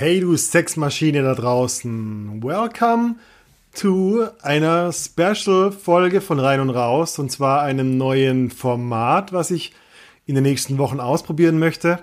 Hey 0.00 0.18
du 0.20 0.34
Sexmaschine 0.34 1.22
da 1.22 1.34
draußen. 1.34 2.42
Welcome 2.42 3.16
to 3.74 4.28
einer 4.40 4.94
Special-Folge 4.94 6.22
von 6.22 6.40
Rein 6.40 6.60
und 6.60 6.70
Raus. 6.70 7.18
Und 7.18 7.30
zwar 7.30 7.60
einem 7.60 7.98
neuen 7.98 8.50
Format, 8.50 9.34
was 9.34 9.50
ich 9.50 9.74
in 10.24 10.36
den 10.36 10.44
nächsten 10.44 10.78
Wochen 10.78 11.00
ausprobieren 11.00 11.58
möchte. 11.58 11.98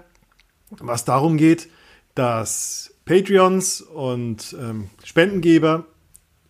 Was 0.70 1.06
darum 1.06 1.38
geht, 1.38 1.70
dass 2.14 2.94
Patreons 3.06 3.82
und 3.82 4.56
ähm, 4.62 4.92
Spendengeber 5.04 5.88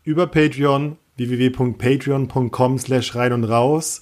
über 0.04 0.28
Patreon 0.28 0.98
www.patreon.com 1.16 2.78
slash 2.78 3.16
rein 3.16 3.32
und 3.32 3.46
raus 3.46 4.02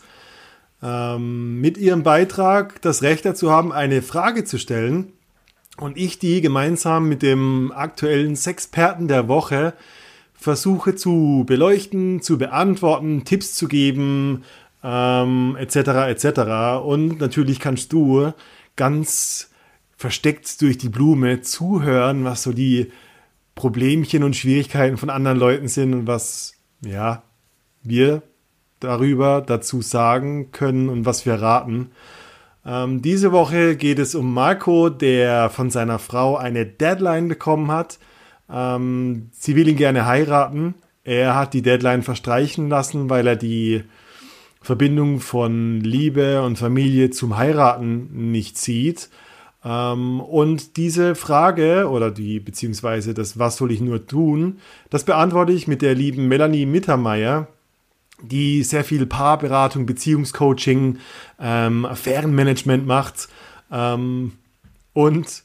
ähm, 0.81 1.61
mit 1.61 1.77
ihrem 1.77 2.01
Beitrag 2.01 2.81
das 2.81 3.03
Recht 3.03 3.23
dazu 3.23 3.51
haben, 3.51 3.71
eine 3.71 4.01
Frage 4.01 4.45
zu 4.45 4.57
stellen 4.57 5.13
und 5.77 5.97
ich 5.97 6.19
die 6.19 6.41
gemeinsam 6.41 7.09
mit 7.09 7.21
dem 7.21 7.71
aktuellen 7.73 8.35
Sexperten 8.35 9.07
der 9.07 9.27
Woche 9.27 9.73
versuche 10.33 10.95
zu 10.95 11.43
beleuchten, 11.47 12.21
zu 12.21 12.37
beantworten, 12.37 13.25
Tipps 13.25 13.55
zu 13.55 13.67
geben, 13.67 14.43
ähm, 14.83 15.55
etc. 15.59 15.75
etc. 16.09 16.83
Und 16.85 17.19
natürlich 17.19 17.59
kannst 17.59 17.91
du 17.93 18.31
ganz 18.75 19.49
versteckt 19.97 20.61
durch 20.61 20.77
die 20.77 20.89
Blume 20.89 21.41
zuhören, 21.41 22.25
was 22.25 22.43
so 22.43 22.51
die 22.51 22.91
Problemchen 23.55 24.23
und 24.23 24.35
Schwierigkeiten 24.35 24.97
von 24.97 25.09
anderen 25.09 25.39
Leuten 25.39 25.67
sind 25.67 25.93
und 25.93 26.07
was 26.07 26.53
ja 26.81 27.23
wir 27.81 28.21
darüber 28.79 29.41
dazu 29.41 29.81
sagen 29.81 30.51
können 30.51 30.89
und 30.89 31.05
was 31.05 31.25
wir 31.25 31.35
raten. 31.35 31.91
Ähm, 32.65 33.01
diese 33.01 33.31
Woche 33.31 33.75
geht 33.75 33.99
es 33.99 34.15
um 34.15 34.33
Marco, 34.33 34.89
der 34.89 35.49
von 35.49 35.69
seiner 35.69 35.99
Frau 35.99 36.35
eine 36.35 36.65
Deadline 36.65 37.27
bekommen 37.27 37.71
hat. 37.71 37.99
Ähm, 38.49 39.29
sie 39.31 39.55
will 39.55 39.67
ihn 39.67 39.77
gerne 39.77 40.05
heiraten. 40.05 40.75
Er 41.03 41.35
hat 41.35 41.53
die 41.53 41.61
Deadline 41.61 42.01
verstreichen 42.01 42.67
lassen, 42.69 43.09
weil 43.09 43.27
er 43.27 43.35
die 43.35 43.83
Verbindung 44.61 45.19
von 45.19 45.79
Liebe 45.81 46.41
und 46.41 46.57
Familie 46.57 47.11
zum 47.11 47.37
Heiraten 47.37 48.31
nicht 48.31 48.57
sieht. 48.57 49.09
Ähm, 49.63 50.19
und 50.19 50.77
diese 50.77 51.13
Frage 51.13 51.87
oder 51.89 52.09
die, 52.09 52.39
beziehungsweise 52.39 53.13
das, 53.13 53.37
was 53.37 53.57
soll 53.57 53.71
ich 53.71 53.81
nur 53.81 54.07
tun, 54.07 54.59
das 54.89 55.03
beantworte 55.03 55.51
ich 55.51 55.67
mit 55.67 55.83
der 55.83 55.93
lieben 55.93 56.27
Melanie 56.27 56.65
Mittermeier, 56.65 57.47
die 58.27 58.63
sehr 58.63 58.83
viel 58.83 59.05
Paarberatung, 59.05 59.85
Beziehungscoaching, 59.85 60.99
ähm, 61.39 61.85
Affärenmanagement 61.85 62.85
macht. 62.85 63.27
Ähm, 63.71 64.33
und 64.93 65.43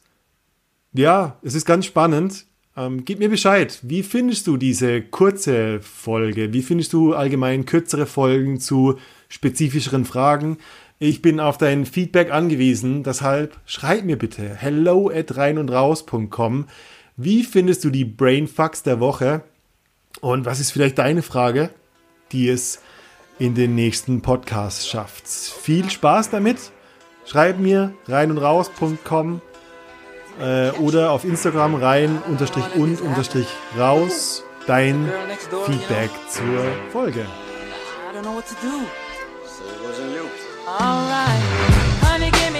ja, 0.93 1.39
es 1.43 1.55
ist 1.55 1.67
ganz 1.67 1.87
spannend. 1.87 2.47
Ähm, 2.77 3.05
gib 3.05 3.19
mir 3.19 3.29
Bescheid. 3.29 3.79
Wie 3.83 4.03
findest 4.03 4.47
du 4.47 4.57
diese 4.57 5.03
kurze 5.03 5.81
Folge? 5.81 6.53
Wie 6.53 6.63
findest 6.63 6.93
du 6.93 7.15
allgemein 7.15 7.67
kürzere 7.67 8.07
Folgen 8.07 8.61
zu 8.61 8.99
spezifischeren 9.29 10.05
Fragen? 10.05 10.59
Ich 10.99 11.23
bin 11.23 11.41
auf 11.41 11.57
dein 11.57 11.87
Feedback 11.87 12.31
angewiesen, 12.31 13.03
deshalb 13.03 13.59
schreib 13.65 14.05
mir 14.05 14.19
bitte 14.19 14.55
hello 14.55 15.09
at 15.09 15.35
reinundraus.com. 15.35 16.67
Wie 17.17 17.43
findest 17.43 17.85
du 17.85 17.91
die 17.91 18.05
Brainfucks 18.05 18.83
der 18.83 19.01
Woche? 19.01 19.43
Und 20.21 20.45
was 20.45 20.61
ist 20.61 20.73
vielleicht 20.73 20.99
deine 20.99 21.23
Frage? 21.23 21.71
Die 22.33 22.49
es 22.49 22.81
in 23.39 23.55
den 23.55 23.75
nächsten 23.75 24.21
Podcasts 24.21 24.87
schafft. 24.87 25.27
Viel 25.27 25.89
Spaß 25.89 26.31
damit. 26.31 26.59
Schreib 27.25 27.59
mir 27.59 27.95
rein 28.07 28.31
und 28.31 28.39
raus.com 28.39 29.41
äh, 30.41 30.71
oder 30.73 31.13
auf 31.13 31.25
Instagram 31.25 31.75
rein 31.75 32.19
unterstrich 32.29 32.65
und 32.75 33.01
unterstrich 33.01 33.47
raus 33.79 34.45
dein 34.67 35.11
Feedback 35.67 36.11
zur 36.29 36.65
Folge. 36.93 37.27
Honey 42.03 42.31
came 42.31 42.55
in 42.55 42.60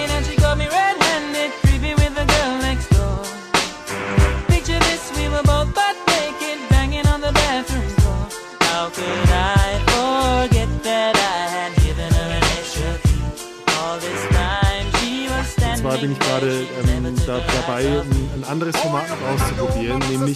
bin 16.01 16.13
ich 16.13 16.19
gerade 16.19 16.47
ähm, 16.47 17.15
da, 17.27 17.39
dabei, 17.39 18.01
ein, 18.01 18.29
ein, 18.35 18.43
anderes 18.45 18.75
Format 18.75 19.05
auszuprobieren, 19.11 20.01
nämlich 20.09 20.35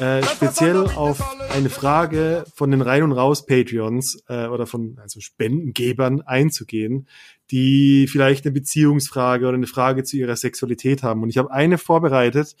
äh, 0.00 0.22
speziell 0.22 0.86
auf 0.86 1.22
eine 1.52 1.68
Frage 1.68 2.44
von 2.54 2.70
den 2.70 2.80
Rein- 2.80 3.02
und 3.02 3.12
Raus-Patreons 3.12 4.24
äh, 4.28 4.46
oder 4.46 4.66
von 4.66 4.98
also 5.02 5.20
Spendengebern 5.20 6.22
einzugehen, 6.22 7.08
die 7.50 8.06
vielleicht 8.10 8.46
eine 8.46 8.52
Beziehungsfrage 8.52 9.46
oder 9.46 9.56
eine 9.56 9.66
Frage 9.66 10.02
zu 10.02 10.16
ihrer 10.16 10.34
Sexualität 10.34 11.02
haben. 11.02 11.22
Und 11.22 11.28
ich 11.28 11.36
habe 11.36 11.50
eine 11.50 11.76
vorbereitet, 11.76 12.56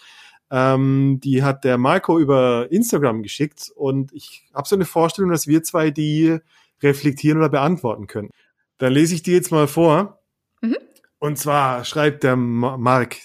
ähm, 0.50 1.20
die 1.24 1.42
hat 1.42 1.64
der 1.64 1.78
Marco 1.78 2.18
über 2.18 2.70
Instagram 2.70 3.22
geschickt 3.22 3.72
und 3.74 4.12
ich 4.12 4.46
habe 4.52 4.68
so 4.68 4.76
eine 4.76 4.84
Vorstellung, 4.84 5.30
dass 5.30 5.46
wir 5.46 5.62
zwei 5.62 5.90
die 5.90 6.36
reflektieren 6.82 7.38
oder 7.38 7.48
beantworten 7.48 8.06
können. 8.06 8.28
Dann 8.76 8.92
lese 8.92 9.14
ich 9.14 9.22
die 9.22 9.32
jetzt 9.32 9.50
mal 9.50 9.66
vor. 9.66 10.20
Mhm. 10.60 10.76
Und 11.18 11.38
zwar 11.38 11.84
schreibt 11.84 12.22
der 12.22 12.36
Mark 12.36 13.16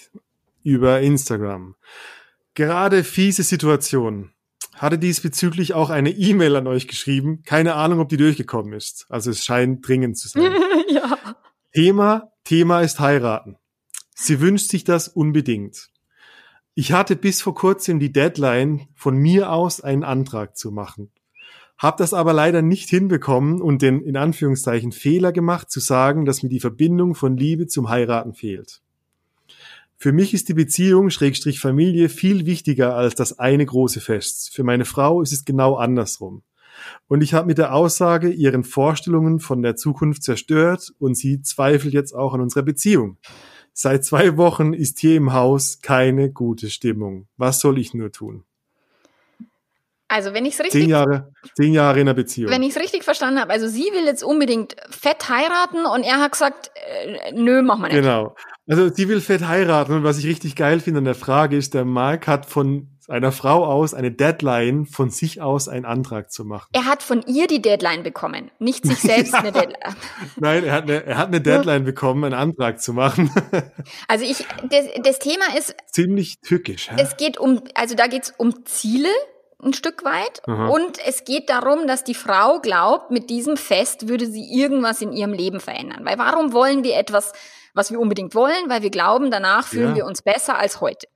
über 0.62 1.00
Instagram. 1.00 1.74
Gerade 2.54 3.04
fiese 3.04 3.42
Situation. 3.42 4.30
Hatte 4.74 4.98
diesbezüglich 4.98 5.74
auch 5.74 5.90
eine 5.90 6.10
E-Mail 6.10 6.56
an 6.56 6.66
euch 6.66 6.88
geschrieben. 6.88 7.42
Keine 7.44 7.74
Ahnung, 7.74 8.00
ob 8.00 8.08
die 8.08 8.16
durchgekommen 8.16 8.72
ist. 8.72 9.06
Also 9.08 9.30
es 9.30 9.44
scheint 9.44 9.86
dringend 9.86 10.18
zu 10.18 10.28
sein. 10.28 10.52
ja. 10.88 11.18
Thema, 11.72 12.32
Thema 12.44 12.80
ist 12.80 12.98
heiraten. 12.98 13.56
Sie 14.14 14.40
wünscht 14.40 14.70
sich 14.70 14.84
das 14.84 15.08
unbedingt. 15.08 15.88
Ich 16.74 16.92
hatte 16.92 17.16
bis 17.16 17.42
vor 17.42 17.54
kurzem 17.54 17.98
die 17.98 18.12
Deadline, 18.12 18.88
von 18.94 19.16
mir 19.16 19.52
aus 19.52 19.80
einen 19.80 20.04
Antrag 20.04 20.56
zu 20.56 20.70
machen. 20.70 21.10
Hab 21.82 21.96
das 21.96 22.14
aber 22.14 22.32
leider 22.32 22.62
nicht 22.62 22.88
hinbekommen 22.90 23.60
und 23.60 23.82
den 23.82 24.02
in 24.02 24.16
Anführungszeichen 24.16 24.92
Fehler 24.92 25.32
gemacht, 25.32 25.68
zu 25.68 25.80
sagen, 25.80 26.24
dass 26.24 26.44
mir 26.44 26.48
die 26.48 26.60
Verbindung 26.60 27.16
von 27.16 27.36
Liebe 27.36 27.66
zum 27.66 27.88
Heiraten 27.88 28.34
fehlt. 28.34 28.82
Für 29.96 30.12
mich 30.12 30.32
ist 30.32 30.48
die 30.48 30.54
Beziehung 30.54 31.10
Schrägstrich 31.10 31.58
Familie 31.58 32.08
viel 32.08 32.46
wichtiger 32.46 32.94
als 32.94 33.16
das 33.16 33.40
eine 33.40 33.66
große 33.66 34.00
Fest. 34.00 34.54
Für 34.54 34.62
meine 34.62 34.84
Frau 34.84 35.22
ist 35.22 35.32
es 35.32 35.44
genau 35.44 35.74
andersrum. 35.74 36.44
Und 37.08 37.20
ich 37.20 37.34
habe 37.34 37.48
mit 37.48 37.58
der 37.58 37.74
Aussage 37.74 38.30
ihren 38.30 38.62
Vorstellungen 38.62 39.40
von 39.40 39.60
der 39.60 39.74
Zukunft 39.74 40.22
zerstört 40.22 40.92
und 41.00 41.16
sie 41.16 41.42
zweifelt 41.42 41.94
jetzt 41.94 42.12
auch 42.12 42.32
an 42.32 42.40
unserer 42.40 42.62
Beziehung. 42.62 43.16
Seit 43.72 44.04
zwei 44.04 44.36
Wochen 44.36 44.72
ist 44.72 45.00
hier 45.00 45.16
im 45.16 45.32
Haus 45.32 45.80
keine 45.82 46.30
gute 46.30 46.70
Stimmung. 46.70 47.26
Was 47.36 47.58
soll 47.58 47.76
ich 47.78 47.92
nur 47.92 48.12
tun? 48.12 48.44
Also 50.12 50.34
wenn 50.34 50.44
ich 50.44 50.52
es 50.52 50.60
richtig 50.60 50.82
zehn 50.82 50.90
Jahre, 50.90 51.32
zehn 51.56 51.72
Jahre 51.72 51.98
in 51.98 52.06
einer 52.06 52.14
Beziehung. 52.14 52.50
Wenn 52.50 52.62
ich 52.62 52.76
es 52.76 52.82
richtig 52.82 53.02
verstanden 53.02 53.40
habe, 53.40 53.50
also 53.50 53.66
sie 53.66 53.90
will 53.94 54.04
jetzt 54.04 54.22
unbedingt 54.22 54.76
fett 54.90 55.30
heiraten 55.30 55.86
und 55.86 56.02
er 56.02 56.20
hat 56.20 56.32
gesagt, 56.32 56.70
äh, 56.74 57.32
nö, 57.32 57.62
mach 57.62 57.78
mal 57.78 57.88
nicht. 57.88 57.96
Genau. 57.96 58.34
Also 58.68 58.90
sie 58.90 59.08
will 59.08 59.22
fett 59.22 59.48
heiraten 59.48 59.94
und 59.94 60.04
was 60.04 60.18
ich 60.18 60.26
richtig 60.26 60.54
geil 60.54 60.80
finde 60.80 60.98
an 60.98 61.06
der 61.06 61.14
Frage 61.14 61.56
ist, 61.56 61.72
der 61.72 61.86
Mark 61.86 62.26
hat 62.26 62.44
von 62.44 62.88
einer 63.08 63.32
Frau 63.32 63.64
aus 63.64 63.94
eine 63.94 64.12
Deadline, 64.12 64.84
von 64.84 65.08
sich 65.08 65.40
aus 65.40 65.68
einen 65.68 65.86
Antrag 65.86 66.30
zu 66.30 66.44
machen. 66.44 66.68
Er 66.72 66.84
hat 66.84 67.02
von 67.02 67.22
ihr 67.26 67.46
die 67.46 67.62
Deadline 67.62 68.02
bekommen, 68.02 68.50
nicht 68.58 68.84
sich 68.84 68.98
selbst 68.98 69.32
ja. 69.32 69.38
eine 69.38 69.52
Deadline. 69.52 69.96
Nein, 70.36 70.64
er 70.64 70.72
hat 70.74 70.84
eine, 70.84 71.04
er 71.04 71.16
hat 71.16 71.28
eine 71.28 71.40
Deadline 71.40 71.84
bekommen, 71.84 72.24
einen 72.24 72.34
Antrag 72.34 72.80
zu 72.80 72.92
machen. 72.92 73.30
Also 74.08 74.24
ich, 74.24 74.44
das, 74.68 74.86
das 75.02 75.18
Thema 75.18 75.44
ist 75.56 75.74
ziemlich 75.90 76.40
tückisch. 76.40 76.88
Ja? 76.88 76.96
Es 76.98 77.16
geht 77.16 77.38
um, 77.38 77.62
also 77.74 77.94
da 77.94 78.06
geht 78.06 78.24
es 78.24 78.34
um 78.36 78.64
Ziele, 78.64 79.08
ein 79.62 79.72
Stück 79.72 80.04
weit. 80.04 80.42
Aha. 80.46 80.68
Und 80.68 80.98
es 81.06 81.24
geht 81.24 81.48
darum, 81.48 81.86
dass 81.86 82.04
die 82.04 82.14
Frau 82.14 82.60
glaubt, 82.60 83.10
mit 83.10 83.30
diesem 83.30 83.56
Fest 83.56 84.08
würde 84.08 84.26
sie 84.26 84.44
irgendwas 84.52 85.00
in 85.00 85.12
ihrem 85.12 85.32
Leben 85.32 85.60
verändern. 85.60 86.04
Weil 86.04 86.18
warum 86.18 86.52
wollen 86.52 86.84
wir 86.84 86.96
etwas, 86.96 87.32
was 87.74 87.90
wir 87.90 88.00
unbedingt 88.00 88.34
wollen? 88.34 88.68
Weil 88.68 88.82
wir 88.82 88.90
glauben, 88.90 89.30
danach 89.30 89.66
fühlen 89.66 89.90
ja. 89.90 89.96
wir 89.96 90.06
uns 90.06 90.22
besser 90.22 90.58
als 90.58 90.80
heute. 90.80 91.06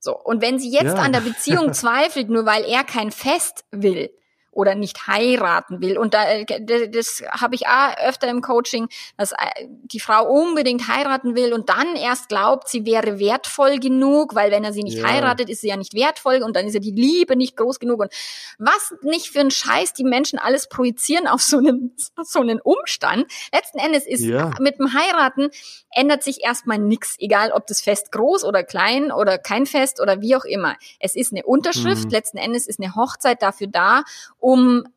So. 0.00 0.16
Und 0.16 0.42
wenn 0.42 0.58
sie 0.58 0.70
jetzt 0.70 0.96
ja. 0.96 1.02
an 1.02 1.12
der 1.12 1.20
Beziehung 1.20 1.72
zweifelt, 1.72 2.30
nur 2.30 2.46
weil 2.46 2.64
er 2.64 2.84
kein 2.84 3.10
Fest 3.10 3.64
will, 3.70 4.10
oder 4.58 4.74
nicht 4.74 5.06
heiraten 5.06 5.80
will. 5.80 5.96
Und 5.96 6.14
da, 6.14 6.28
äh, 6.28 6.44
das 6.90 7.22
habe 7.30 7.54
ich 7.54 7.68
auch 7.68 7.96
öfter 8.04 8.26
im 8.26 8.42
Coaching, 8.42 8.88
dass 9.16 9.30
äh, 9.30 9.36
die 9.84 10.00
Frau 10.00 10.28
unbedingt 10.28 10.88
heiraten 10.88 11.36
will 11.36 11.52
und 11.52 11.68
dann 11.68 11.94
erst 11.94 12.28
glaubt, 12.28 12.68
sie 12.68 12.84
wäre 12.84 13.20
wertvoll 13.20 13.78
genug, 13.78 14.34
weil 14.34 14.50
wenn 14.50 14.64
er 14.64 14.72
sie 14.72 14.82
nicht 14.82 14.98
ja. 14.98 15.08
heiratet, 15.08 15.48
ist 15.48 15.60
sie 15.60 15.68
ja 15.68 15.76
nicht 15.76 15.94
wertvoll 15.94 16.42
und 16.42 16.56
dann 16.56 16.66
ist 16.66 16.74
ja 16.74 16.80
die 16.80 16.90
Liebe 16.90 17.36
nicht 17.36 17.56
groß 17.56 17.78
genug. 17.78 18.00
Und 18.00 18.12
was 18.58 18.94
nicht 19.02 19.28
für 19.28 19.38
ein 19.38 19.52
Scheiß 19.52 19.92
die 19.92 20.02
Menschen 20.02 20.40
alles 20.40 20.68
projizieren 20.68 21.28
auf 21.28 21.40
so 21.40 21.58
einen, 21.58 21.94
so 22.24 22.40
einen 22.40 22.60
Umstand. 22.60 23.30
Letzten 23.54 23.78
Endes 23.78 24.08
ist 24.08 24.24
ja. 24.24 24.50
mit 24.58 24.80
dem 24.80 24.92
Heiraten 24.92 25.50
ändert 25.92 26.24
sich 26.24 26.42
erstmal 26.42 26.78
nichts, 26.78 27.14
egal 27.20 27.52
ob 27.52 27.68
das 27.68 27.80
Fest 27.80 28.10
groß 28.10 28.42
oder 28.42 28.64
klein 28.64 29.12
oder 29.12 29.38
kein 29.38 29.66
Fest 29.66 30.00
oder 30.00 30.20
wie 30.20 30.34
auch 30.34 30.44
immer. 30.44 30.74
Es 30.98 31.14
ist 31.14 31.32
eine 31.32 31.44
Unterschrift, 31.44 32.06
mhm. 32.06 32.10
letzten 32.10 32.38
Endes 32.38 32.66
ist 32.66 32.80
eine 32.80 32.96
Hochzeit 32.96 33.40
dafür 33.40 33.68
da, 33.68 34.02
um 34.40 34.47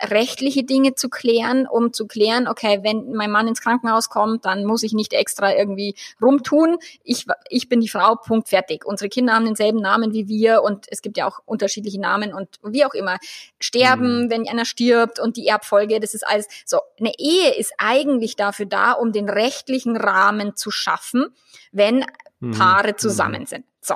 rechtliche 0.01 0.63
Dinge 0.63 0.95
zu 0.95 1.09
klären, 1.09 1.67
um 1.67 1.93
zu 1.93 2.07
klären, 2.07 2.47
okay, 2.47 2.79
wenn 2.83 3.11
mein 3.11 3.31
Mann 3.31 3.47
ins 3.47 3.61
Krankenhaus 3.61 4.09
kommt, 4.09 4.45
dann 4.45 4.65
muss 4.65 4.83
ich 4.83 4.93
nicht 4.93 5.13
extra 5.13 5.53
irgendwie 5.53 5.95
rumtun. 6.21 6.77
Ich, 7.03 7.25
ich 7.49 7.67
bin 7.67 7.81
die 7.81 7.89
Frau, 7.89 8.15
Punkt, 8.15 8.49
fertig. 8.49 8.85
Unsere 8.85 9.09
Kinder 9.09 9.33
haben 9.33 9.45
denselben 9.45 9.79
Namen 9.79 10.13
wie 10.13 10.27
wir 10.27 10.63
und 10.63 10.85
es 10.89 11.01
gibt 11.01 11.17
ja 11.17 11.27
auch 11.27 11.39
unterschiedliche 11.45 11.99
Namen 11.99 12.33
und 12.33 12.47
wie 12.63 12.85
auch 12.85 12.93
immer. 12.93 13.17
Sterben, 13.59 14.25
mhm. 14.25 14.29
wenn 14.29 14.47
einer 14.47 14.65
stirbt 14.65 15.19
und 15.19 15.37
die 15.37 15.47
Erbfolge, 15.47 15.99
das 15.99 16.13
ist 16.13 16.25
alles 16.25 16.47
so. 16.65 16.79
Eine 16.99 17.13
Ehe 17.17 17.53
ist 17.55 17.73
eigentlich 17.77 18.35
dafür 18.35 18.65
da, 18.65 18.93
um 18.93 19.11
den 19.11 19.27
rechtlichen 19.27 19.97
Rahmen 19.97 20.55
zu 20.55 20.71
schaffen, 20.71 21.35
wenn 21.71 22.05
mhm. 22.39 22.51
Paare 22.51 22.89
mhm. 22.89 22.97
zusammen 22.97 23.45
sind. 23.45 23.65
So. 23.81 23.95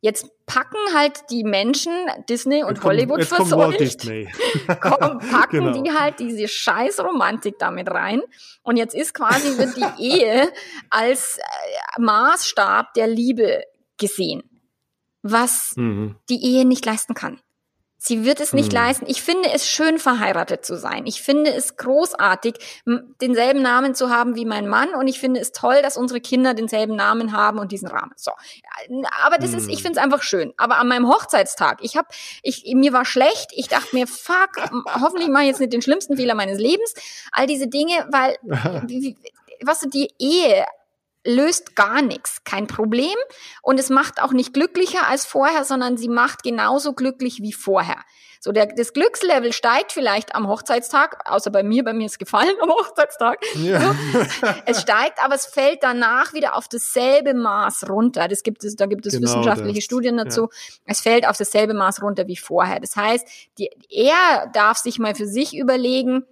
Jetzt 0.00 0.30
packen 0.48 0.78
halt 0.94 1.20
die 1.30 1.44
Menschen 1.44 1.92
Disney 2.28 2.64
und 2.64 2.80
kommt, 2.80 2.84
Hollywood 2.84 3.22
verseucht, 3.22 4.08
packen 4.66 5.50
genau. 5.50 5.82
die 5.82 5.92
halt 5.92 6.18
diese 6.18 6.48
scheiß 6.48 6.98
Romantik 7.00 7.56
damit 7.58 7.88
rein. 7.90 8.22
Und 8.62 8.76
jetzt 8.78 8.94
ist 8.94 9.14
quasi 9.14 9.56
wird 9.58 9.76
die 9.76 10.02
Ehe 10.02 10.50
als 10.90 11.38
äh, 11.38 12.00
Maßstab 12.00 12.94
der 12.94 13.06
Liebe 13.06 13.62
gesehen, 13.98 14.42
was 15.22 15.74
mhm. 15.76 16.16
die 16.28 16.42
Ehe 16.42 16.64
nicht 16.64 16.84
leisten 16.84 17.14
kann. 17.14 17.40
Sie 18.00 18.24
wird 18.24 18.40
es 18.40 18.52
nicht 18.52 18.72
hm. 18.72 18.74
leisten. 18.74 19.06
Ich 19.08 19.22
finde 19.22 19.50
es 19.52 19.68
schön, 19.68 19.98
verheiratet 19.98 20.64
zu 20.64 20.78
sein. 20.78 21.04
Ich 21.06 21.20
finde 21.20 21.52
es 21.52 21.76
großartig, 21.76 22.54
denselben 23.20 23.60
Namen 23.60 23.96
zu 23.96 24.08
haben 24.08 24.36
wie 24.36 24.44
mein 24.44 24.68
Mann. 24.68 24.94
Und 24.94 25.08
ich 25.08 25.18
finde 25.18 25.40
es 25.40 25.50
toll, 25.50 25.82
dass 25.82 25.96
unsere 25.96 26.20
Kinder 26.20 26.54
denselben 26.54 26.94
Namen 26.94 27.32
haben 27.32 27.58
und 27.58 27.72
diesen 27.72 27.88
Rahmen. 27.88 28.12
So. 28.14 28.30
Aber 29.24 29.38
das 29.38 29.50
hm. 29.50 29.58
ist, 29.58 29.68
ich 29.68 29.78
hm. 29.78 29.82
finde 29.82 29.98
es 29.98 30.04
einfach 30.04 30.22
schön. 30.22 30.54
Aber 30.56 30.78
an 30.78 30.86
meinem 30.86 31.08
Hochzeitstag, 31.08 31.78
ich 31.82 31.96
habe, 31.96 32.06
ich, 32.42 32.72
mir 32.72 32.92
war 32.92 33.04
schlecht. 33.04 33.50
Ich 33.50 33.66
dachte 33.66 33.94
mir, 33.96 34.06
fuck, 34.06 34.70
hoffentlich 34.94 35.28
mache 35.28 35.42
ich 35.42 35.48
jetzt 35.48 35.60
nicht 35.60 35.72
den 35.72 35.82
schlimmsten 35.82 36.16
Fehler 36.16 36.36
meines 36.36 36.60
Lebens. 36.60 36.94
All 37.32 37.48
diese 37.48 37.66
Dinge, 37.66 38.06
weil, 38.12 38.36
was 39.62 39.80
du, 39.80 39.88
die 39.88 40.08
Ehe 40.20 40.64
löst 41.28 41.76
gar 41.76 42.02
nichts, 42.02 42.42
kein 42.44 42.66
Problem. 42.66 43.16
Und 43.62 43.78
es 43.78 43.90
macht 43.90 44.20
auch 44.20 44.32
nicht 44.32 44.54
glücklicher 44.54 45.06
als 45.08 45.26
vorher, 45.26 45.64
sondern 45.64 45.96
sie 45.96 46.08
macht 46.08 46.42
genauso 46.42 46.94
glücklich 46.94 47.42
wie 47.42 47.52
vorher. 47.52 48.02
So, 48.40 48.52
der, 48.52 48.66
das 48.66 48.92
Glückslevel 48.92 49.52
steigt 49.52 49.90
vielleicht 49.92 50.34
am 50.34 50.46
Hochzeitstag, 50.46 51.28
außer 51.28 51.50
bei 51.50 51.64
mir, 51.64 51.82
bei 51.82 51.92
mir 51.92 52.06
ist 52.06 52.18
gefallen 52.18 52.54
am 52.62 52.70
Hochzeitstag. 52.70 53.40
Ja. 53.56 53.80
So, 53.80 53.94
es 54.64 54.80
steigt, 54.80 55.22
aber 55.22 55.34
es 55.34 55.46
fällt 55.46 55.82
danach 55.82 56.32
wieder 56.32 56.56
auf 56.56 56.68
dasselbe 56.68 57.34
Maß 57.34 57.88
runter. 57.88 58.28
Das 58.28 58.42
gibt 58.44 58.64
es, 58.64 58.76
da 58.76 58.86
gibt 58.86 59.06
es 59.06 59.14
genau 59.14 59.24
wissenschaftliche 59.24 59.80
das. 59.80 59.84
Studien 59.84 60.16
dazu. 60.16 60.42
Ja. 60.42 60.48
Es 60.86 61.00
fällt 61.00 61.26
auf 61.26 61.36
dasselbe 61.36 61.74
Maß 61.74 62.00
runter 62.02 62.26
wie 62.28 62.36
vorher. 62.36 62.78
Das 62.80 62.94
heißt, 62.94 63.26
die, 63.58 63.70
er 63.90 64.48
darf 64.52 64.78
sich 64.78 64.98
mal 64.98 65.14
für 65.14 65.26
sich 65.26 65.56
überlegen, 65.56 66.24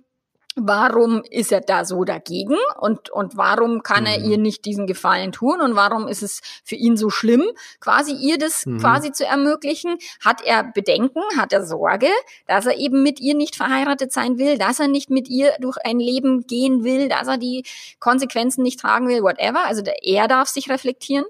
warum 0.57 1.23
ist 1.31 1.53
er 1.53 1.61
da 1.61 1.85
so 1.85 2.05
dagegen 2.05 2.57
und, 2.81 3.11
und 3.11 3.37
warum 3.37 3.83
kann 3.83 4.05
mhm. 4.05 4.07
er 4.07 4.19
ihr 4.25 4.39
nicht 4.39 4.65
diesen 4.65 4.87
Gefallen 4.87 5.31
tun 5.31 5.61
und 5.61 5.77
warum 5.77 6.09
ist 6.09 6.23
es 6.23 6.41
für 6.65 6.75
ihn 6.75 6.97
so 6.97 7.11
schlimm, 7.11 7.45
quasi 7.81 8.13
ihr 8.13 8.39
das 8.39 8.65
mhm. 8.65 8.79
quasi 8.79 9.13
zu 9.13 9.25
ermöglichen? 9.27 9.99
Hat 10.25 10.43
er 10.43 10.65
Bedenken, 10.65 11.21
hat 11.37 11.53
er 11.53 11.65
Sorge, 11.65 12.09
dass 12.47 12.67
er 12.67 12.79
eben 12.79 13.03
mit 13.03 13.21
ihr 13.21 13.35
nicht 13.35 13.55
verheiratet 13.55 14.13
sein 14.13 14.39
will, 14.39 14.57
dass 14.59 14.81
er 14.81 14.89
nicht 14.89 15.11
mit 15.11 15.29
ihr 15.29 15.53
durch 15.61 15.77
ein 15.85 16.01
Leben 16.01 16.47
gehen 16.47 16.85
will, 16.85 17.09
dass 17.09 17.29
er 17.29 17.37
die 17.37 17.65
Konsequenzen 18.01 18.63
nicht 18.63 18.81
tragen 18.81 19.09
will, 19.09 19.23
whatever. 19.23 19.65
Also 19.67 19.83
der, 19.83 20.03
er 20.03 20.27
darf 20.27 20.49
sich 20.49 20.71
reflektieren 20.71 21.27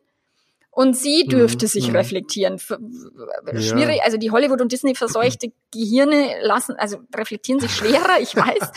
und 0.76 0.94
sie 0.94 1.25
mhm, 1.25 1.31
dürfte 1.31 1.64
mhm. 1.64 1.70
sich 1.70 1.94
reflektieren. 1.94 2.58
Schwierig, 2.58 3.96
ja. 3.96 4.05
also 4.05 4.19
die 4.19 4.31
Hollywood 4.31 4.61
und 4.61 4.73
Disney 4.73 4.94
verseuchte 4.94 5.50
Gehirne 5.73 6.34
lassen, 6.43 6.76
also 6.76 6.99
reflektieren 7.14 7.61
sich 7.61 7.75
schwerer, 7.75 8.20
ich 8.20 8.37
weiß. 8.37 8.73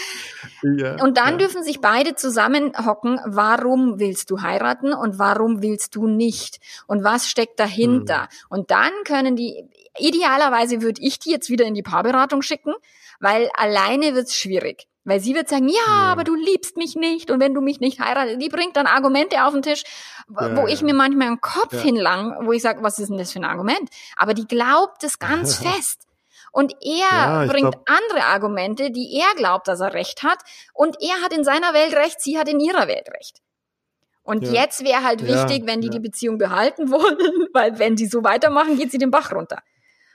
ja, 0.78 1.04
und 1.04 1.18
dann 1.18 1.32
ja. 1.32 1.38
dürfen 1.40 1.62
sich 1.62 1.82
beide 1.82 2.16
zusammenhocken, 2.16 3.20
warum 3.26 4.00
willst 4.00 4.32
du 4.32 4.42
heiraten 4.42 4.94
und 4.94 5.20
warum 5.20 5.62
willst 5.62 5.94
du 5.98 6.08
nicht? 6.08 6.62
Und 6.88 7.04
was 7.04 7.28
steckt 7.28 7.60
dahinter? 7.60 8.22
Mhm. 8.22 8.46
Und 8.48 8.72
dann 8.72 8.92
können 9.04 9.36
die, 9.36 9.66
idealerweise 10.00 10.82
würde 10.82 11.02
ich 11.02 11.20
die 11.20 11.32
jetzt 11.32 11.50
wieder 11.50 11.66
in 11.66 11.74
die 11.74 11.84
Paarberatung 11.84 12.42
schicken, 12.42 12.74
weil 13.20 13.50
alleine 13.56 14.16
wird's 14.16 14.36
schwierig. 14.36 14.88
Weil 15.06 15.20
sie 15.22 15.34
wird 15.34 15.48
sagen, 15.48 15.70
ja, 15.70 15.76
ja, 15.88 16.12
aber 16.12 16.24
du 16.24 16.36
liebst 16.36 16.78
mich 16.78 16.96
nicht 16.96 17.32
und 17.32 17.40
wenn 17.40 17.54
du 17.54 17.62
mich 17.62 17.80
nicht 17.80 18.00
heiratest, 18.00 18.42
die 18.42 18.50
bringt 18.50 18.76
dann 18.76 18.86
Argumente 18.86 19.44
auf 19.44 19.54
den 19.54 19.62
Tisch, 19.62 19.84
ja, 20.30 20.56
wo 20.56 20.68
ja. 20.68 20.74
ich 20.74 20.82
mir 20.82 20.94
manchmal 20.94 21.28
einen 21.28 21.42
Kopf 21.42 21.82
hinlang, 21.82 22.46
wo 22.46 22.52
ich 22.52 22.62
sage, 22.62 22.84
was 22.84 23.00
ist 23.00 23.10
denn 23.10 23.18
das 23.18 23.32
für 23.32 23.40
ein 23.40 23.46
Argument? 23.46 23.90
Aber 24.18 24.34
die 24.34 24.48
glaubt 24.48 25.04
es 25.04 25.18
ganz 25.20 25.56
fest. 25.64 26.06
Und 26.52 26.76
er 26.82 27.48
bringt 27.48 27.74
glaub... 27.74 27.90
andere 27.90 28.26
Argumente, 28.26 28.92
die 28.92 29.20
er 29.20 29.36
glaubt, 29.36 29.68
dass 29.68 29.82
er 29.82 29.94
recht 29.94 30.24
hat. 30.24 30.40
Und 30.74 30.98
er 31.00 31.22
hat 31.22 31.32
in 31.32 31.44
seiner 31.44 31.74
Welt 31.74 31.94
recht, 31.94 32.22
sie 32.22 32.40
hat 32.40 32.50
in 32.50 32.60
ihrer 32.60 32.88
Welt 32.88 33.08
recht. 33.14 33.42
Und 34.24 34.44
jetzt 34.44 34.84
wäre 34.84 35.04
halt 35.04 35.26
wichtig, 35.26 35.64
wenn 35.66 35.82
die 35.82 35.90
die 35.90 36.00
Beziehung 36.00 36.38
behalten 36.38 36.92
wollen, 36.92 37.48
weil 37.54 37.80
wenn 37.80 37.96
die 37.96 38.06
so 38.06 38.24
weitermachen, 38.24 38.78
geht 38.78 38.92
sie 38.92 39.00
den 39.00 39.12
Bach 39.12 39.32
runter. 39.32 39.60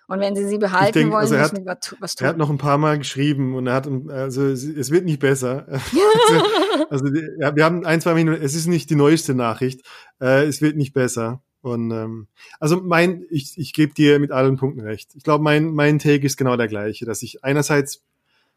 Und 0.06 0.20
wenn 0.20 0.36
sie 0.36 0.46
sie 0.46 0.58
behalten 0.58 0.92
denk, 0.92 1.12
wollen, 1.12 1.20
also 1.20 1.36
müssen 1.36 1.64
wir 1.64 1.76
was 2.00 2.14
tun. 2.14 2.26
Er 2.26 2.28
hat 2.28 2.36
noch 2.36 2.50
ein 2.50 2.58
paar 2.58 2.78
Mal 2.78 2.98
geschrieben 2.98 3.54
und 3.54 3.66
er 3.66 3.74
hat, 3.74 3.88
also 4.08 4.44
es 4.44 4.90
wird 4.90 5.04
nicht 5.04 5.20
besser. 5.20 5.66
also 6.90 7.06
ja, 7.40 7.56
wir 7.56 7.64
haben 7.64 7.86
ein, 7.86 8.00
zwei 8.00 8.14
Minuten, 8.14 8.42
es 8.42 8.54
ist 8.54 8.66
nicht 8.66 8.90
die 8.90 8.96
neueste 8.96 9.34
Nachricht, 9.34 9.80
äh, 10.20 10.44
es 10.44 10.60
wird 10.60 10.76
nicht 10.76 10.92
besser. 10.92 11.42
Und 11.62 11.90
ähm, 11.92 12.28
also 12.60 12.76
mein, 12.76 13.24
ich, 13.30 13.56
ich 13.56 13.72
gebe 13.72 13.94
dir 13.94 14.18
mit 14.18 14.30
allen 14.30 14.56
Punkten 14.56 14.82
recht. 14.82 15.12
Ich 15.14 15.24
glaube, 15.24 15.42
mein, 15.42 15.72
mein 15.72 15.98
Take 15.98 16.26
ist 16.26 16.36
genau 16.36 16.58
der 16.58 16.68
gleiche, 16.68 17.06
dass 17.06 17.22
ich 17.22 17.42
einerseits 17.42 18.02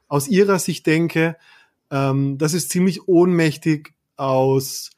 aus 0.09 0.27
ihrer 0.27 0.59
Sicht 0.59 0.85
denke, 0.85 1.37
ähm, 1.89 2.37
das 2.37 2.53
ist 2.53 2.69
ziemlich 2.69 3.07
ohnmächtig 3.07 3.93
aus 4.17 4.91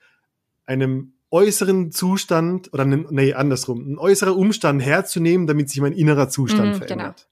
einem 0.65 1.13
äußeren 1.31 1.91
Zustand 1.91 2.73
oder 2.73 2.85
nee, 2.85 3.33
andersrum, 3.33 3.93
ein 3.93 3.97
äußerer 3.97 4.35
Umstand 4.35 4.83
herzunehmen, 4.83 5.47
damit 5.47 5.69
sich 5.69 5.79
mein 5.81 5.93
innerer 5.93 6.29
Zustand 6.29 6.75
mhm, 6.75 6.77
verändert. 6.77 7.28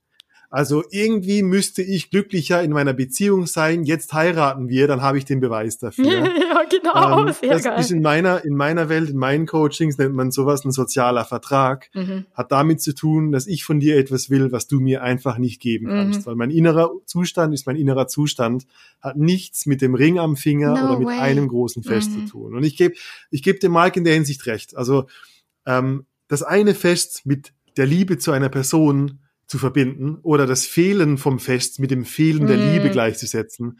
Also 0.50 0.84
irgendwie 0.92 1.44
müsste 1.44 1.82
ich 1.82 2.10
glücklicher 2.10 2.63
in 2.63 2.72
meiner 2.72 2.94
Beziehung 2.94 3.48
sein. 3.48 3.84
Jetzt 3.84 4.13
heiraten 4.13 4.70
wir, 4.70 4.88
dann 4.88 5.01
habe 5.01 5.18
ich 5.18 5.25
den 5.25 5.42
Beweis 5.42 5.77
dafür. 5.77 6.06
ja, 6.10 6.63
genau. 6.70 7.27
Ähm, 7.27 7.34
sehr 7.42 7.50
das 7.50 7.63
geil. 7.63 7.80
ist 7.82 7.92
in 7.92 8.01
meiner, 8.01 8.46
in 8.46 8.56
meiner 8.56 8.88
Welt, 8.88 9.10
in 9.10 9.18
meinen 9.18 9.46
Coachings 9.46 9.98
nennt 9.98 10.16
man 10.16 10.32
sowas 10.32 10.63
ein 10.63 10.72
sozialer 10.72 11.25
Vertrag. 11.25 11.89
Mhm. 11.94 12.27
Hat 12.34 12.54
damit 12.54 12.82
zu 12.82 12.96
tun, 12.96 13.34
dass 13.34 13.46
ich 13.46 13.66
von 13.66 13.82
dir 13.82 13.98
etwas 13.98 14.30
will, 14.30 14.54
was 14.54 14.68
du 14.68 14.80
mir 14.80 15.04
einfach 15.04 15.38
nicht 15.38 15.62
geben 15.62 15.88
kannst. 15.88 16.22
Mhm. 16.22 16.25
Weil 16.27 16.36
mein 16.36 16.51
innerer 16.51 16.92
Zustand 17.06 17.54
ist 17.54 17.68
mein 17.68 17.75
innerer 17.75 18.08
Zustand, 18.08 18.66
hat 19.01 19.18
nichts 19.18 19.66
mit 19.66 19.82
dem 19.82 19.96
Ring 19.96 20.18
am 20.18 20.38
Finger 20.38 20.75
no 20.75 20.86
oder 20.86 21.00
mit 21.00 21.08
way. 21.10 21.20
einem 21.20 21.50
großen 21.50 21.84
Fest 21.84 22.12
mhm. 22.12 22.25
zu 22.25 22.32
tun. 22.32 22.56
Und 22.56 22.63
ich 22.63 22.77
gebe, 22.77 22.96
ich 23.32 23.44
gebe 23.44 23.60
dem 23.60 23.74
Mark 23.74 23.98
in 23.98 24.06
der 24.06 24.13
Hinsicht 24.13 24.46
recht. 24.46 24.77
Also 24.77 25.08
ähm, 25.66 26.06
das 26.30 26.42
eine 26.42 26.74
Fest 26.74 27.25
mit 27.25 27.51
der 27.75 27.86
Liebe 27.86 28.18
zu 28.18 28.32
einer 28.32 28.50
Person 28.50 29.20
zu 29.48 29.58
verbinden 29.58 30.20
oder 30.24 30.46
das 30.46 30.66
Fehlen 30.66 31.18
vom 31.18 31.39
Fest 31.39 31.80
mit 31.80 31.92
dem 31.92 32.06
Fehlen 32.06 32.48
der 32.48 32.58
mm. 32.58 32.74
Liebe 32.74 32.89
gleichzusetzen, 32.89 33.80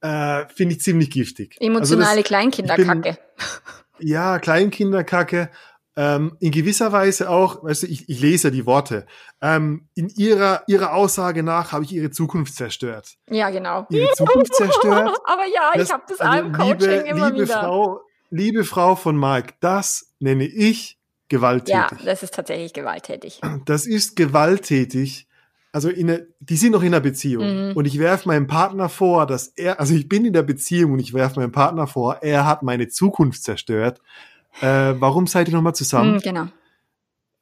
äh, 0.00 0.44
finde 0.54 0.74
ich 0.74 0.82
ziemlich 0.82 1.10
giftig. 1.10 1.56
Emotionale 1.60 2.08
also 2.08 2.20
das, 2.20 2.28
Kleinkinderkacke. 2.28 3.18
Bin, 3.98 4.08
ja, 4.08 4.38
Kleinkinderkacke. 4.38 5.50
Ähm, 5.98 6.36
in 6.40 6.50
gewisser 6.50 6.92
Weise 6.92 7.30
auch, 7.30 7.64
weißt 7.64 7.84
du, 7.84 7.86
ich, 7.86 8.06
ich 8.10 8.20
lese 8.20 8.50
die 8.50 8.66
Worte. 8.66 9.06
Ähm, 9.40 9.88
in 9.94 10.10
ihrer, 10.10 10.62
ihrer 10.66 10.92
Aussage 10.92 11.42
nach 11.42 11.72
habe 11.72 11.84
ich 11.84 11.92
ihre 11.94 12.10
Zukunft 12.10 12.54
zerstört. 12.54 13.16
Ja, 13.30 13.48
genau. 13.48 13.86
Ihre 13.88 14.12
Zukunft 14.12 14.54
zerstört. 14.54 15.16
Aber 15.24 15.46
ja, 15.46 15.70
das, 15.74 15.84
ich 15.84 15.92
habe 15.92 16.02
das 16.06 16.20
also, 16.20 16.44
im 16.44 16.52
Coaching 16.52 16.90
liebe, 16.90 17.08
immer 17.08 17.30
liebe 17.30 17.44
wieder. 17.44 17.60
Frau, 17.60 18.00
liebe 18.28 18.64
Frau 18.64 18.94
von 18.94 19.16
Mark, 19.16 19.54
das 19.60 20.12
nenne 20.18 20.44
ich 20.44 20.98
gewalttätig. 21.28 21.98
Ja, 21.98 22.04
das 22.04 22.22
ist 22.22 22.34
tatsächlich 22.34 22.72
gewalttätig. 22.72 23.40
Das 23.64 23.86
ist 23.86 24.16
gewalttätig. 24.16 25.26
Also 25.72 25.90
in 25.90 26.08
eine, 26.08 26.26
die 26.40 26.56
sind 26.56 26.72
noch 26.72 26.82
in 26.82 26.88
einer 26.88 27.00
Beziehung. 27.00 27.68
Mhm. 27.68 27.76
Und 27.76 27.84
ich 27.84 27.98
werfe 27.98 28.28
meinem 28.28 28.46
Partner 28.46 28.88
vor, 28.88 29.26
dass 29.26 29.48
er, 29.48 29.78
also 29.78 29.94
ich 29.94 30.08
bin 30.08 30.24
in 30.24 30.32
der 30.32 30.42
Beziehung 30.42 30.92
und 30.92 31.00
ich 31.00 31.12
werfe 31.12 31.40
meinem 31.40 31.52
Partner 31.52 31.86
vor, 31.86 32.22
er 32.22 32.46
hat 32.46 32.62
meine 32.62 32.88
Zukunft 32.88 33.42
zerstört. 33.42 34.00
Äh, 34.60 34.94
warum 34.98 35.26
seid 35.26 35.48
ihr 35.48 35.54
nochmal 35.54 35.74
zusammen? 35.74 36.14
Mhm, 36.14 36.20
genau. 36.20 36.46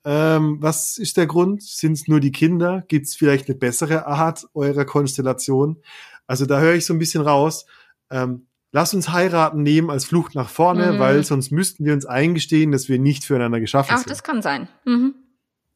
Ähm, 0.05 0.59
was 0.61 0.99
ist 0.99 1.17
der 1.17 1.26
Grund? 1.26 1.62
Sind 1.62 1.93
es 1.93 2.09
nur 2.09 2.21
die 2.21 2.33
Kinder? 2.33 2.83
Gibt 2.88 3.07
es 3.07 3.14
vielleicht 3.14 3.49
eine 3.49 3.57
bessere 3.57 4.07
Art 4.07 4.47
eurer 4.53 4.85
Konstellation? 4.85 5.81
Also 6.26 6.45
da 6.45 6.59
höre 6.59 6.75
ich 6.75 6.87
so 6.87 6.93
ein 6.93 6.99
bisschen 6.99 7.23
raus. 7.23 7.67
Ähm, 8.11 8.47
lass 8.75 8.93
uns 8.93 9.11
heiraten 9.11 9.62
nehmen 9.62 9.88
als 9.88 10.04
Flucht 10.04 10.35
nach 10.35 10.49
vorne, 10.49 10.93
mhm. 10.93 10.99
weil 10.99 11.23
sonst 11.23 11.52
müssten 11.52 11.85
wir 11.85 11.93
uns 11.95 12.04
eingestehen, 12.04 12.73
dass 12.73 12.88
wir 12.88 12.99
nicht 12.99 13.25
füreinander 13.25 13.61
geschaffen 13.61 13.93
Ach, 13.93 13.99
sind. 13.99 14.07
Ach, 14.07 14.11
das 14.11 14.23
kann 14.25 14.43
sein. 14.43 14.69
Mhm. 14.85 15.14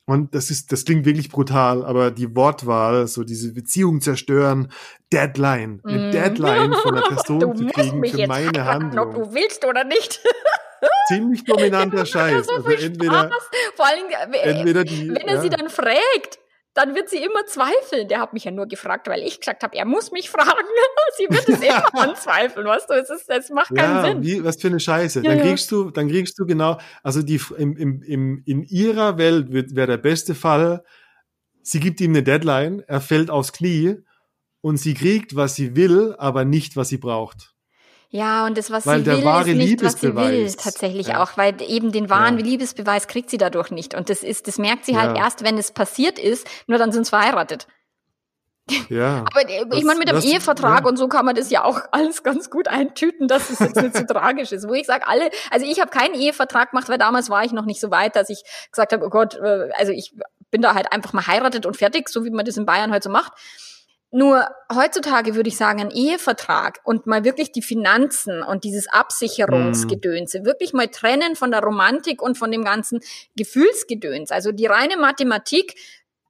Und 0.04 0.34
das 0.34 0.50
ist, 0.50 0.72
das 0.72 0.84
klingt 0.84 1.04
wirklich 1.04 1.28
brutal, 1.28 1.84
aber 1.84 2.10
die 2.10 2.34
Wortwahl, 2.34 3.06
so 3.06 3.24
diese 3.24 3.52
Beziehung 3.52 4.00
zerstören, 4.00 4.72
Deadline, 5.12 5.82
eine 5.84 6.08
mm. 6.08 6.12
Deadline 6.12 6.72
von 6.72 6.94
der 6.94 7.02
Person 7.08 7.56
zu 7.56 7.66
kriegen 7.66 8.02
für 8.02 8.26
meine 8.26 8.64
Handlung. 8.64 9.08
Ob 9.08 9.14
du 9.14 9.34
willst 9.34 9.66
oder 9.66 9.84
nicht. 9.84 10.18
Ziemlich 11.08 11.44
dominanter 11.44 12.06
Scheiß. 12.06 12.46
So 12.46 12.54
also 12.54 12.70
entweder, 12.70 13.30
Vor 13.76 13.86
allem, 13.86 14.32
äh, 14.32 14.38
entweder 14.38 14.84
die, 14.84 15.10
wenn 15.10 15.28
er 15.28 15.34
ja. 15.34 15.42
sie 15.42 15.50
dann 15.50 15.68
fragt, 15.68 16.38
dann 16.78 16.94
wird 16.94 17.08
sie 17.08 17.16
immer 17.16 17.44
zweifeln. 17.44 18.06
Der 18.06 18.20
hat 18.20 18.32
mich 18.32 18.44
ja 18.44 18.52
nur 18.52 18.66
gefragt, 18.66 19.08
weil 19.08 19.22
ich 19.22 19.40
gesagt 19.40 19.64
habe, 19.64 19.76
er 19.76 19.84
muss 19.84 20.12
mich 20.12 20.30
fragen. 20.30 20.64
sie 21.16 21.24
wird 21.28 21.48
es 21.48 21.60
immer 21.60 21.92
anzweifeln, 21.94 22.64
weißt 22.64 22.88
du? 22.88 22.94
Es, 22.94 23.10
ist, 23.10 23.28
es 23.28 23.50
macht 23.50 23.74
keinen 23.74 23.96
ja, 23.96 24.04
Sinn. 24.04 24.22
Wie, 24.22 24.44
was 24.44 24.60
für 24.60 24.68
eine 24.68 24.78
Scheiße. 24.78 25.22
Ja, 25.24 25.34
dann 25.34 25.40
kriegst 25.40 25.72
du, 25.72 25.90
dann 25.90 26.08
kriegst 26.08 26.38
du 26.38 26.46
genau, 26.46 26.78
also 27.02 27.22
die 27.22 27.40
im, 27.56 27.76
im, 27.76 28.02
im, 28.02 28.42
in 28.46 28.62
ihrer 28.62 29.18
Welt 29.18 29.46
wäre 29.50 29.88
der 29.88 29.96
beste 29.96 30.36
Fall, 30.36 30.84
sie 31.62 31.80
gibt 31.80 32.00
ihm 32.00 32.12
eine 32.12 32.22
Deadline, 32.22 32.84
er 32.86 33.00
fällt 33.00 33.28
aufs 33.28 33.52
Knie 33.52 33.96
und 34.60 34.76
sie 34.76 34.94
kriegt, 34.94 35.34
was 35.34 35.56
sie 35.56 35.74
will, 35.74 36.14
aber 36.16 36.44
nicht, 36.44 36.76
was 36.76 36.90
sie 36.90 36.98
braucht. 36.98 37.56
Ja, 38.10 38.46
und 38.46 38.56
das, 38.56 38.70
was 38.70 38.86
weil 38.86 39.04
sie 39.04 39.22
will, 39.22 39.48
ist 39.48 39.56
nicht, 39.56 39.84
was 39.84 40.00
sie 40.00 40.16
will, 40.16 40.50
tatsächlich 40.54 41.08
ja. 41.08 41.22
auch, 41.22 41.36
weil 41.36 41.60
eben 41.60 41.92
den 41.92 42.08
wahren 42.08 42.38
ja. 42.38 42.44
Liebesbeweis 42.44 43.06
kriegt 43.06 43.28
sie 43.28 43.36
dadurch 43.36 43.70
nicht. 43.70 43.94
Und 43.94 44.08
das 44.08 44.22
ist, 44.22 44.48
das 44.48 44.56
merkt 44.56 44.86
sie 44.86 44.96
halt 44.96 45.16
erst, 45.16 45.44
wenn 45.44 45.58
es 45.58 45.72
passiert 45.72 46.18
ist, 46.18 46.46
nur 46.66 46.78
dann 46.78 46.90
sind 46.90 47.04
sie 47.04 47.10
verheiratet. 47.10 47.66
Ja. 48.88 49.24
Aber 49.30 49.48
ich 49.48 49.84
meine, 49.84 49.98
mit 49.98 50.08
dem 50.08 50.20
Ehevertrag 50.20 50.80
ja. 50.80 50.88
und 50.88 50.96
so 50.96 51.08
kann 51.08 51.26
man 51.26 51.34
das 51.34 51.50
ja 51.50 51.64
auch 51.64 51.80
alles 51.92 52.22
ganz 52.22 52.48
gut 52.48 52.68
eintüten, 52.68 53.28
dass 53.28 53.50
es 53.50 53.58
jetzt 53.58 53.76
nicht 53.76 53.96
so 53.96 54.04
tragisch 54.08 54.52
ist. 54.52 54.66
Wo 54.66 54.72
ich 54.72 54.86
sage, 54.86 55.06
alle, 55.06 55.30
also 55.50 55.66
ich 55.66 55.78
habe 55.80 55.90
keinen 55.90 56.14
Ehevertrag 56.14 56.70
gemacht, 56.70 56.88
weil 56.88 56.98
damals 56.98 57.28
war 57.28 57.44
ich 57.44 57.52
noch 57.52 57.66
nicht 57.66 57.80
so 57.80 57.90
weit, 57.90 58.16
dass 58.16 58.30
ich 58.30 58.42
gesagt 58.70 58.92
habe, 58.92 59.04
oh 59.04 59.10
Gott, 59.10 59.34
äh, 59.34 59.68
also 59.76 59.92
ich 59.92 60.14
bin 60.50 60.62
da 60.62 60.74
halt 60.74 60.92
einfach 60.92 61.12
mal 61.12 61.26
heiratet 61.26 61.66
und 61.66 61.76
fertig, 61.76 62.08
so 62.08 62.24
wie 62.24 62.30
man 62.30 62.46
das 62.46 62.56
in 62.56 62.64
Bayern 62.64 62.90
halt 62.90 63.02
so 63.02 63.10
macht. 63.10 63.32
Nur 64.10 64.48
heutzutage 64.74 65.34
würde 65.34 65.48
ich 65.48 65.58
sagen, 65.58 65.80
ein 65.80 65.90
Ehevertrag 65.90 66.80
und 66.84 67.06
mal 67.06 67.24
wirklich 67.24 67.52
die 67.52 67.60
Finanzen 67.60 68.42
und 68.42 68.64
dieses 68.64 68.88
Absicherungsgedönse, 68.88 70.40
mm. 70.40 70.44
wirklich 70.46 70.72
mal 70.72 70.88
trennen 70.88 71.36
von 71.36 71.50
der 71.50 71.60
Romantik 71.60 72.22
und 72.22 72.38
von 72.38 72.50
dem 72.50 72.64
ganzen 72.64 73.00
Gefühlsgedöns, 73.36 74.30
also 74.30 74.50
die 74.50 74.64
reine 74.64 74.96
Mathematik 74.96 75.74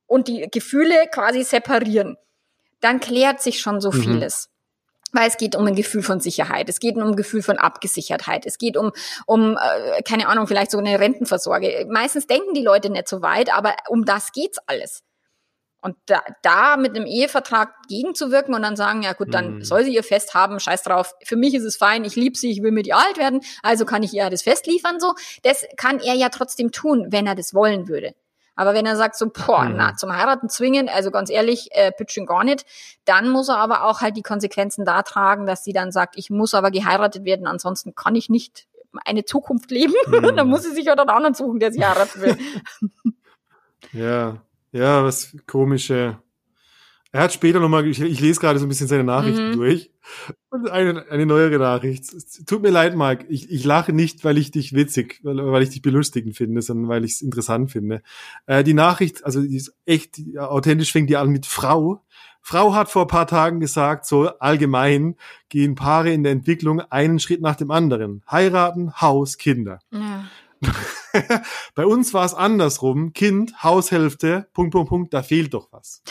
und 0.09 0.27
die 0.27 0.49
Gefühle 0.51 1.07
quasi 1.13 1.45
separieren. 1.45 2.17
Dann 2.81 2.99
klärt 2.99 3.41
sich 3.41 3.61
schon 3.61 3.81
so 3.81 3.93
mhm. 3.93 4.03
vieles. 4.03 4.51
Weil 5.13 5.29
es 5.29 5.39
geht 5.39 5.57
um 5.57 5.67
ein 5.67 5.75
Gefühl 5.75 6.03
von 6.03 6.21
Sicherheit, 6.21 6.69
es 6.69 6.81
geht 6.81 6.97
um 6.97 7.03
ein 7.03 7.17
Gefühl 7.17 7.43
von 7.43 7.57
Abgesichertheit, 7.57 8.45
es 8.45 8.59
geht 8.59 8.77
um, 8.77 8.93
um 9.25 9.57
äh, 9.57 10.03
keine 10.03 10.29
Ahnung, 10.29 10.47
vielleicht 10.47 10.71
so 10.71 10.79
eine 10.79 11.01
Rentenversorge. 11.01 11.87
Meistens 11.89 12.27
denken 12.27 12.53
die 12.53 12.63
Leute 12.63 12.91
nicht 12.91 13.09
so 13.09 13.23
weit, 13.23 13.51
aber 13.53 13.75
um 13.89 14.05
das 14.05 14.33
geht's 14.33 14.59
alles. 14.67 15.03
Und 15.89 15.97
da, 16.05 16.21
da 16.43 16.77
mit 16.77 16.95
einem 16.95 17.07
Ehevertrag 17.07 17.73
gegenzuwirken 17.89 18.55
und 18.55 18.61
dann 18.61 18.77
sagen, 18.77 19.03
ja 19.03 19.15
gut, 19.15 19.33
dann 19.33 19.55
mhm. 19.55 19.65
soll 19.65 19.85
sie 19.85 19.95
ihr 19.95 20.05
Fest 20.05 20.35
haben, 20.35 20.61
scheiß 20.61 20.83
drauf. 20.83 21.15
Für 21.25 21.37
mich 21.37 21.55
ist 21.55 21.65
es 21.65 21.77
fein, 21.77 22.05
ich 22.05 22.15
liebe 22.15 22.37
sie, 22.37 22.51
ich 22.51 22.63
will 22.63 22.73
mit 22.73 22.87
ihr 22.87 22.99
alt 22.99 23.17
werden, 23.17 23.41
also 23.63 23.87
kann 23.87 24.03
ich 24.03 24.13
ihr 24.13 24.29
das 24.29 24.43
Fest 24.43 24.67
liefern 24.67 25.01
so. 25.01 25.15
Das 25.45 25.65
kann 25.79 25.99
er 25.99 26.13
ja 26.13 26.29
trotzdem 26.29 26.73
tun, 26.73 27.07
wenn 27.09 27.27
er 27.27 27.35
das 27.35 27.55
wollen 27.55 27.89
würde. 27.89 28.15
Aber 28.55 28.75
wenn 28.75 28.85
er 28.85 28.97
sagt 28.97 29.17
so, 29.17 29.31
boah, 29.31 29.65
mhm. 29.65 29.77
na, 29.77 29.97
zum 29.97 30.15
Heiraten 30.15 30.51
zwingen, 30.51 30.91
also 30.91 31.11
ganz 31.11 31.31
ehrlich, 31.31 31.69
äh, 31.71 31.91
pitching 31.91 32.27
gar 32.27 32.45
nicht, 32.45 32.67
dann 33.07 33.31
muss 33.31 33.49
er 33.49 33.57
aber 33.57 33.85
auch 33.85 34.03
halt 34.03 34.19
die 34.19 34.23
Konsequenzen 34.23 34.85
da 34.85 35.01
tragen, 35.03 35.47
dass 35.47 35.65
sie 35.65 35.73
dann 35.73 35.91
sagt, 35.91 36.19
ich 36.19 36.29
muss 36.29 36.53
aber 36.53 36.71
geheiratet 36.71 37.25
werden, 37.25 37.47
ansonsten 37.47 37.95
kann 37.95 38.15
ich 38.15 38.29
nicht 38.29 38.67
eine 39.07 39.25
Zukunft 39.25 39.71
leben. 39.71 39.95
Mhm. 40.09 40.13
dann 40.37 40.49
muss 40.49 40.65
sie 40.65 40.73
sich 40.73 40.91
auch 40.91 40.99
einen 40.99 41.09
anderen 41.09 41.35
suchen, 41.35 41.61
der 41.61 41.73
sie 41.73 41.83
heiraten 41.83 42.21
will. 42.21 42.37
ja. 43.93 44.43
Ja, 44.73 45.05
was 45.05 45.37
komische. 45.47 46.19
Er 47.11 47.23
hat 47.23 47.33
später 47.33 47.59
nochmal, 47.59 47.87
ich, 47.87 48.01
ich 48.01 48.21
lese 48.21 48.39
gerade 48.39 48.59
so 48.59 48.67
ein 48.67 48.69
bisschen 48.69 48.87
seine 48.87 49.05
Nachrichten 49.05 49.51
mhm. 49.51 49.57
durch. 49.57 49.91
Und 50.51 50.69
eine, 50.71 51.07
eine 51.11 51.25
neuere 51.25 51.59
Nachricht. 51.59 52.05
Tut 52.47 52.63
mir 52.63 52.71
leid, 52.71 52.97
Marc. 52.97 53.25
Ich, 53.31 53.51
ich 53.51 53.65
lache 53.65 53.95
nicht, 53.95 54.25
weil 54.25 54.37
ich 54.37 54.51
dich 54.51 54.75
witzig, 54.75 55.21
weil, 55.23 55.39
weil 55.39 55.63
ich 55.63 55.71
dich 55.71 55.81
belustigend 55.81 56.37
finde, 56.37 56.61
sondern 56.61 56.89
weil 56.89 57.05
ich 57.05 57.13
es 57.13 57.23
interessant 57.23 57.71
finde. 57.71 58.03
Äh, 58.47 58.63
die 58.63 58.75
Nachricht, 58.75 59.25
also 59.25 59.41
die 59.41 59.57
ist 59.57 59.75
echt 59.87 60.21
authentisch, 60.37 60.93
fängt 60.93 61.09
die 61.09 61.17
an 61.17 61.31
mit 61.31 61.47
Frau. 61.47 62.03
Frau 62.43 62.75
hat 62.75 62.91
vor 62.91 63.07
paar 63.07 63.27
Tagen 63.27 63.61
gesagt, 63.61 64.07
so 64.07 64.29
allgemein 64.39 65.17
gehen 65.49 65.75
Paare 65.75 66.13
in 66.13 66.23
der 66.23 66.33
Entwicklung 66.33 66.81
einen 66.81 67.21
Schritt 67.21 67.41
nach 67.41 67.57
dem 67.57 67.71
anderen. 67.71 68.23
Heiraten, 68.31 69.01
Haus, 69.01 69.39
Kinder. 69.39 69.81
Ja. 69.91 70.25
Bei 71.75 71.87
uns 71.87 72.15
war 72.15 72.25
es 72.25 72.35
andersrum. 72.35 73.13
Kind, 73.13 73.63
Haushälfte, 73.63 74.49
Punkt, 74.53 74.73
Punkt, 74.73 74.89
Punkt, 74.89 75.15
da 75.15 75.23
fehlt 75.23 75.55
doch 75.55 75.69
was. 75.71 76.03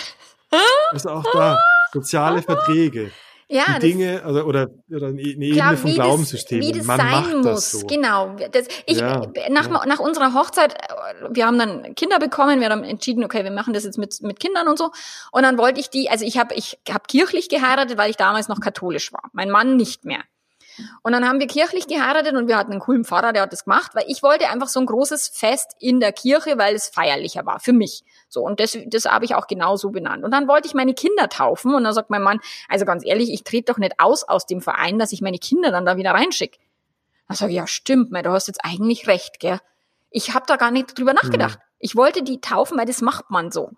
Also 0.89 1.09
auch 1.09 1.25
da, 1.33 1.59
soziale 1.91 2.41
Verträge. 2.41 3.11
Ja, 3.49 3.79
die 3.79 3.91
Dinge 3.91 4.23
oder, 4.25 4.45
oder, 4.45 4.67
oder 4.89 5.07
eine 5.07 5.21
Ebene 5.21 5.51
klar, 5.51 5.77
von 5.77 5.93
Glaubenssystemen. 5.93 6.67
Wie 6.67 6.71
das 6.73 6.85
Man 6.85 6.97
sein 6.97 7.41
muss, 7.41 7.71
so. 7.71 7.87
genau. 7.87 8.35
Das, 8.51 8.67
ich, 8.85 8.97
ja, 8.97 9.21
nach, 9.49 9.69
ja. 9.69 9.85
nach 9.85 9.99
unserer 9.99 10.33
Hochzeit, 10.33 10.75
wir 11.29 11.45
haben 11.45 11.57
dann 11.57 11.95
Kinder 11.95 12.19
bekommen, 12.19 12.59
wir 12.59 12.69
haben 12.69 12.83
entschieden, 12.83 13.23
okay, 13.23 13.45
wir 13.45 13.51
machen 13.51 13.73
das 13.73 13.85
jetzt 13.85 13.97
mit, 13.97 14.21
mit 14.21 14.41
Kindern 14.41 14.67
und 14.67 14.77
so. 14.77 14.91
Und 15.31 15.43
dann 15.43 15.57
wollte 15.57 15.79
ich 15.79 15.89
die, 15.89 16.09
also 16.09 16.25
ich 16.25 16.37
habe 16.37 16.55
ich 16.55 16.77
hab 16.89 17.07
kirchlich 17.07 17.47
geheiratet, 17.47 17.97
weil 17.97 18.09
ich 18.09 18.17
damals 18.17 18.49
noch 18.49 18.59
katholisch 18.59 19.13
war. 19.13 19.29
Mein 19.31 19.49
Mann 19.49 19.77
nicht 19.77 20.03
mehr. 20.03 20.23
Und 21.03 21.11
dann 21.11 21.27
haben 21.27 21.39
wir 21.39 21.47
kirchlich 21.47 21.87
geheiratet 21.87 22.35
und 22.35 22.47
wir 22.47 22.57
hatten 22.57 22.71
einen 22.71 22.81
coolen 22.81 23.03
Pfarrer, 23.03 23.33
der 23.33 23.43
hat 23.43 23.53
das 23.53 23.65
gemacht, 23.65 23.95
weil 23.95 24.05
ich 24.07 24.23
wollte 24.23 24.49
einfach 24.49 24.67
so 24.67 24.79
ein 24.79 24.85
großes 24.85 25.29
Fest 25.29 25.75
in 25.79 25.99
der 25.99 26.11
Kirche, 26.11 26.57
weil 26.57 26.75
es 26.75 26.87
feierlicher 26.87 27.45
war 27.45 27.59
für 27.59 27.73
mich. 27.73 28.03
So, 28.29 28.41
und 28.41 28.59
das, 28.59 28.77
das 28.87 29.05
habe 29.05 29.25
ich 29.25 29.35
auch 29.35 29.47
genauso 29.47 29.91
benannt. 29.91 30.23
Und 30.23 30.31
dann 30.31 30.47
wollte 30.47 30.67
ich 30.67 30.73
meine 30.73 30.93
Kinder 30.93 31.29
taufen 31.29 31.73
und 31.73 31.83
dann 31.83 31.93
sagt 31.93 32.09
mein 32.09 32.21
Mann, 32.21 32.39
also 32.69 32.85
ganz 32.85 33.05
ehrlich, 33.05 33.31
ich 33.31 33.43
trete 33.43 33.71
doch 33.71 33.79
nicht 33.79 33.99
aus 33.99 34.23
aus 34.23 34.45
dem 34.45 34.61
Verein, 34.61 34.99
dass 34.99 35.11
ich 35.11 35.21
meine 35.21 35.39
Kinder 35.39 35.71
dann 35.71 35.85
da 35.85 35.97
wieder 35.97 36.11
reinschicke. 36.11 36.59
Da 37.27 37.35
sage 37.35 37.51
ich, 37.51 37.57
ja 37.57 37.67
stimmt, 37.67 38.11
du 38.13 38.31
hast 38.31 38.47
jetzt 38.47 38.63
eigentlich 38.63 39.07
recht, 39.07 39.39
gell. 39.39 39.59
Ich 40.09 40.33
habe 40.33 40.45
da 40.47 40.55
gar 40.55 40.71
nicht 40.71 40.97
drüber 40.97 41.13
nachgedacht. 41.13 41.59
Mhm. 41.59 41.63
Ich 41.79 41.95
wollte 41.95 42.23
die 42.23 42.39
taufen, 42.39 42.77
weil 42.77 42.85
das 42.85 43.01
macht 43.01 43.29
man 43.29 43.51
so. 43.51 43.71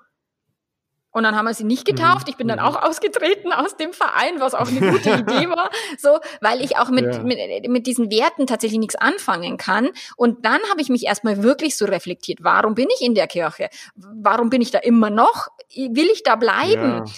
Und 1.12 1.24
dann 1.24 1.36
haben 1.36 1.46
wir 1.46 1.54
sie 1.54 1.64
nicht 1.64 1.86
getauft. 1.86 2.28
Mhm. 2.28 2.32
Ich 2.32 2.38
bin 2.38 2.48
dann 2.48 2.60
mhm. 2.60 2.66
auch 2.66 2.82
ausgetreten 2.82 3.52
aus 3.52 3.78
dem 3.78 3.94
Verein, 3.94 4.40
was 4.40 4.54
auch 4.54 4.68
eine 4.68 4.92
gute 4.92 5.10
Idee 5.10 5.50
war. 5.50 5.70
So, 5.98 6.20
weil 6.42 6.62
ich 6.62 6.78
auch 6.78 6.90
mit, 6.90 7.06
ja. 7.06 7.24
mit, 7.24 7.68
mit 7.68 7.88
diesen 7.88 8.12
Werten 8.12 8.48
tatsächlich 8.48 8.80
nichts 8.80 8.96
anfangen 8.96 9.58
kann. 9.58 9.90
Und 10.16 10.46
dann 10.46 10.60
habe 10.70 10.82
ich 10.82 10.90
mich 10.90 11.06
erstmal 11.06 11.44
wirklich 11.44 11.78
so 11.78 11.86
reflektiert. 11.86 12.40
Warum 12.42 12.76
bin 12.76 12.88
ich 12.94 13.06
in 13.06 13.16
der 13.16 13.28
Kirche? 13.28 13.70
Warum 13.96 14.50
bin 14.50 14.62
ich 14.62 14.72
da 14.72 14.80
immer 14.80 15.10
noch? 15.10 15.48
Will 15.76 16.10
ich 16.12 16.24
da 16.24 16.36
bleiben? 16.36 17.06
Ja 17.06 17.14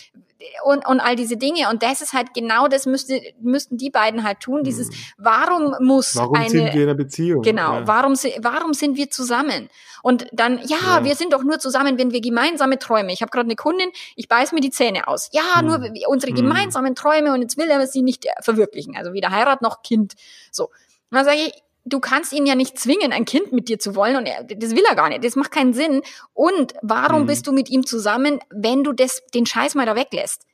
und, 0.64 0.88
und 0.88 1.00
all 1.00 1.16
diese 1.16 1.38
Dinge. 1.38 1.70
Und 1.70 1.84
das 1.84 2.02
ist 2.02 2.14
halt 2.14 2.34
genau 2.34 2.68
das 2.68 2.86
müsste, 2.86 3.22
müssten 3.42 3.78
die 3.78 3.90
beiden 3.90 4.24
halt 4.24 4.40
tun. 4.40 4.64
Dieses, 4.64 4.90
mhm. 4.90 4.94
warum 5.18 5.76
muss 5.80 6.16
warum 6.16 6.36
eine. 6.36 6.46
Warum 6.46 6.50
sind 6.50 6.74
wir 6.74 6.82
in 6.84 6.90
einer 6.90 6.96
Beziehung? 6.96 7.42
Genau. 7.42 7.74
Ja. 7.80 7.88
Warum, 7.88 8.14
warum 8.14 8.74
sind 8.74 8.98
wir 8.98 9.10
zusammen? 9.10 9.70
Und 10.04 10.28
dann, 10.32 10.60
ja, 10.66 10.78
ja, 10.82 11.04
wir 11.04 11.16
sind 11.16 11.34
doch 11.34 11.44
nur 11.44 11.60
zusammen, 11.60 11.98
wenn 11.98 12.12
wir 12.12 12.22
gemeinsame 12.22 12.80
Träume. 12.80 13.14
Ich 13.14 13.22
habe 13.22 13.32
gerade 13.32 13.48
eine 13.48 13.56
Kundin, 13.56 13.90
ich 14.16 14.28
beiß 14.28 14.52
mir 14.52 14.62
die 14.62 14.72
Zähne 14.72 15.08
aus. 15.08 15.30
Ja, 15.32 15.62
mhm. 15.62 15.68
nur 15.68 15.92
unsere 16.08 16.32
mhm. 16.32 16.38
gemeinsamen 16.38 16.96
Träume 16.96 17.34
und 17.34 17.42
jetzt 17.42 17.58
will 17.58 17.70
er 17.70 17.86
sie 17.88 18.02
nicht 18.02 18.26
verwirklichen. 18.42 18.96
Also 18.96 19.14
weder 19.14 19.32
Heirat 19.32 19.62
noch 19.62 19.82
Kind. 19.82 20.14
So. 20.52 20.66
Und 20.66 21.18
dann 21.18 21.26
sage 21.26 21.38
ich, 21.38 21.54
du 21.86 22.00
kannst 22.00 22.34
ihn 22.34 22.46
ja 22.46 22.56
nicht 22.56 22.78
zwingen, 22.78 23.12
ein 23.12 23.26
Kind 23.26 23.52
mit 23.52 23.70
dir 23.70 23.80
zu 23.80 23.96
wollen 23.96 24.16
und 24.16 24.26
er, 24.26 24.44
das 24.44 24.72
will 24.72 24.84
er 24.88 24.96
gar 24.96 25.10
nicht. 25.10 25.24
Das 25.24 25.36
macht 25.36 25.52
keinen 25.52 25.74
Sinn. 25.74 26.02
Und 26.34 26.74
warum 26.82 27.24
mhm. 27.24 27.28
bist 27.28 27.48
du 27.48 27.52
mit 27.52 27.70
ihm 27.70 27.86
zusammen, 27.86 28.40
wenn 28.50 28.84
du 28.84 28.94
das, 28.94 29.22
den 29.34 29.46
Scheiß 29.46 29.76
mal 29.76 29.86
da 29.86 29.96
weglässt? 29.96 30.46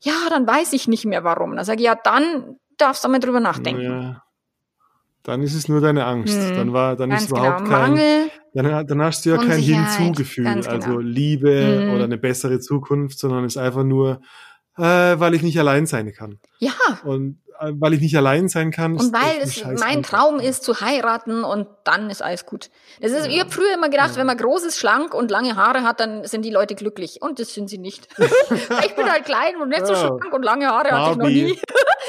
Ja, 0.00 0.14
dann 0.30 0.46
weiß 0.46 0.72
ich 0.72 0.88
nicht 0.88 1.04
mehr 1.04 1.24
warum. 1.24 1.56
Dann 1.56 1.64
sage 1.64 1.80
ich, 1.80 1.86
ja, 1.86 1.94
dann 1.94 2.56
darfst 2.76 3.04
du 3.04 3.08
mal 3.08 3.20
drüber 3.20 3.40
nachdenken. 3.40 3.82
Ja. 3.82 4.22
Dann 5.22 5.42
ist 5.42 5.54
es 5.54 5.68
nur 5.68 5.80
deine 5.80 6.04
Angst. 6.04 6.38
Mhm. 6.38 6.54
Dann 6.56 6.72
war, 6.72 6.96
dann 6.96 7.10
Ganz 7.10 7.22
ist 7.22 7.30
überhaupt 7.30 7.64
genau. 7.64 7.70
kein, 7.70 7.90
Mangel, 7.92 8.30
dann, 8.52 8.86
dann 8.86 9.02
hast 9.02 9.24
du 9.24 9.30
ja 9.30 9.38
kein 9.38 9.58
Hinzugefühl, 9.58 10.44
genau. 10.44 10.68
also 10.68 10.98
Liebe 10.98 11.86
mhm. 11.86 11.94
oder 11.94 12.04
eine 12.04 12.18
bessere 12.18 12.60
Zukunft, 12.60 13.18
sondern 13.18 13.44
es 13.44 13.56
ist 13.56 13.62
einfach 13.62 13.84
nur, 13.84 14.20
äh, 14.76 14.82
weil 14.82 15.34
ich 15.34 15.42
nicht 15.42 15.58
allein 15.58 15.86
sein 15.86 16.12
kann. 16.12 16.40
Ja. 16.58 16.72
Und 17.04 17.40
weil 17.60 17.94
ich 17.94 18.00
nicht 18.00 18.16
allein 18.16 18.48
sein 18.48 18.70
kann. 18.70 18.92
Und 18.92 19.12
weil 19.12 19.40
es 19.42 19.64
mein 19.78 20.02
Traum 20.02 20.40
ist, 20.40 20.64
zu 20.64 20.80
heiraten 20.80 21.44
und 21.44 21.66
dann 21.84 22.10
ist 22.10 22.22
alles 22.22 22.46
gut. 22.46 22.70
Das 23.00 23.12
ist, 23.12 23.26
ja. 23.26 23.32
ich 23.32 23.40
habe 23.40 23.50
früher 23.50 23.74
immer 23.74 23.88
gedacht, 23.88 24.12
ja. 24.12 24.16
wenn 24.16 24.26
man 24.26 24.36
groß 24.36 24.64
ist, 24.64 24.78
schlank 24.78 25.14
und 25.14 25.30
lange 25.30 25.56
Haare 25.56 25.82
hat, 25.82 26.00
dann 26.00 26.24
sind 26.24 26.44
die 26.44 26.50
Leute 26.50 26.74
glücklich. 26.74 27.22
Und 27.22 27.38
das 27.38 27.54
sind 27.54 27.68
sie 27.68 27.78
nicht. 27.78 28.08
ich 28.18 28.94
bin 28.94 29.10
halt 29.10 29.24
klein 29.24 29.56
und 29.60 29.68
nicht 29.68 29.86
so 29.86 29.94
schlank 29.94 30.32
und 30.32 30.42
lange 30.42 30.66
Haare 30.66 30.90
Barbie. 30.90 30.96
hatte 30.96 31.10
ich 31.12 31.16
noch 31.18 31.28
nie. 31.28 31.60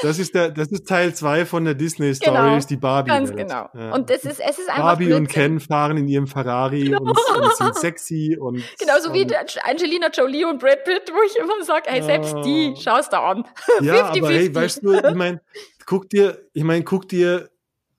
Das 0.02 0.18
ist, 0.18 0.34
der, 0.34 0.50
das 0.50 0.68
ist 0.68 0.86
Teil 0.86 1.14
2 1.14 1.46
von 1.46 1.64
der 1.64 1.74
Disney-Story, 1.74 2.36
genau, 2.36 2.56
ist 2.56 2.68
die 2.68 2.76
Barbie. 2.76 3.10
Ganz 3.10 3.34
genau. 3.34 3.68
Ja. 3.74 3.94
Und 3.94 4.10
das 4.10 4.24
ist, 4.24 4.40
es 4.40 4.58
ist 4.58 4.68
einfach 4.68 4.82
Barbie 4.82 5.06
Blödsinn. 5.06 5.22
und 5.24 5.28
Ken 5.28 5.60
fahren 5.60 5.96
in 5.96 6.08
ihrem 6.08 6.26
Ferrari 6.26 6.84
genau. 6.84 7.00
und, 7.00 7.10
und, 7.10 7.56
sind 7.56 7.74
sexy 7.76 8.36
und. 8.38 8.62
Genauso 8.78 9.12
wie 9.12 9.26
Angelina 9.62 10.08
Jolie 10.12 10.46
und 10.46 10.60
Brad 10.60 10.84
Pitt, 10.84 11.10
wo 11.12 11.22
ich 11.26 11.36
immer 11.36 11.64
sage, 11.64 11.84
hey, 11.86 12.02
selbst 12.02 12.34
die, 12.44 12.74
schau's 12.78 13.08
da 13.08 13.20
an. 13.30 13.44
Ja, 13.80 14.06
50, 14.06 14.22
aber 14.22 14.32
50. 14.32 14.36
hey, 14.36 14.54
weißt 14.54 14.82
du, 14.82 14.94
ich 14.94 15.14
meine, 15.14 15.40
guck 15.86 16.08
dir, 16.08 16.46
ich 16.52 16.64
meine, 16.64 16.84
guck 16.84 17.08
dir 17.08 17.50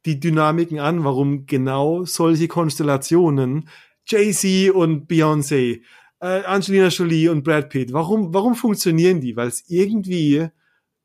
die 0.05 0.19
Dynamiken 0.19 0.79
an, 0.79 1.03
warum 1.03 1.45
genau 1.45 2.05
solche 2.05 2.47
Konstellationen 2.47 3.69
Jay-Z 4.05 4.71
und 4.73 5.09
Beyoncé, 5.09 5.81
äh, 6.21 6.43
Angelina 6.43 6.87
Jolie 6.87 7.29
und 7.29 7.43
Brad 7.43 7.69
Pitt, 7.69 7.91
warum, 7.93 8.33
warum 8.33 8.55
funktionieren 8.55 9.19
die? 9.19 9.35
Weil 9.35 9.49
es 9.49 9.63
irgendwie 9.67 10.49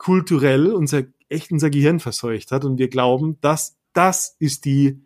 kulturell 0.02 0.72
unser, 0.72 1.04
echt 1.28 1.52
unser 1.52 1.70
Gehirn 1.70 2.00
verseucht 2.00 2.50
hat 2.50 2.64
und 2.64 2.76
wir 2.76 2.88
glauben, 2.88 3.38
dass 3.40 3.76
das 3.92 4.34
ist 4.40 4.64
die, 4.64 5.00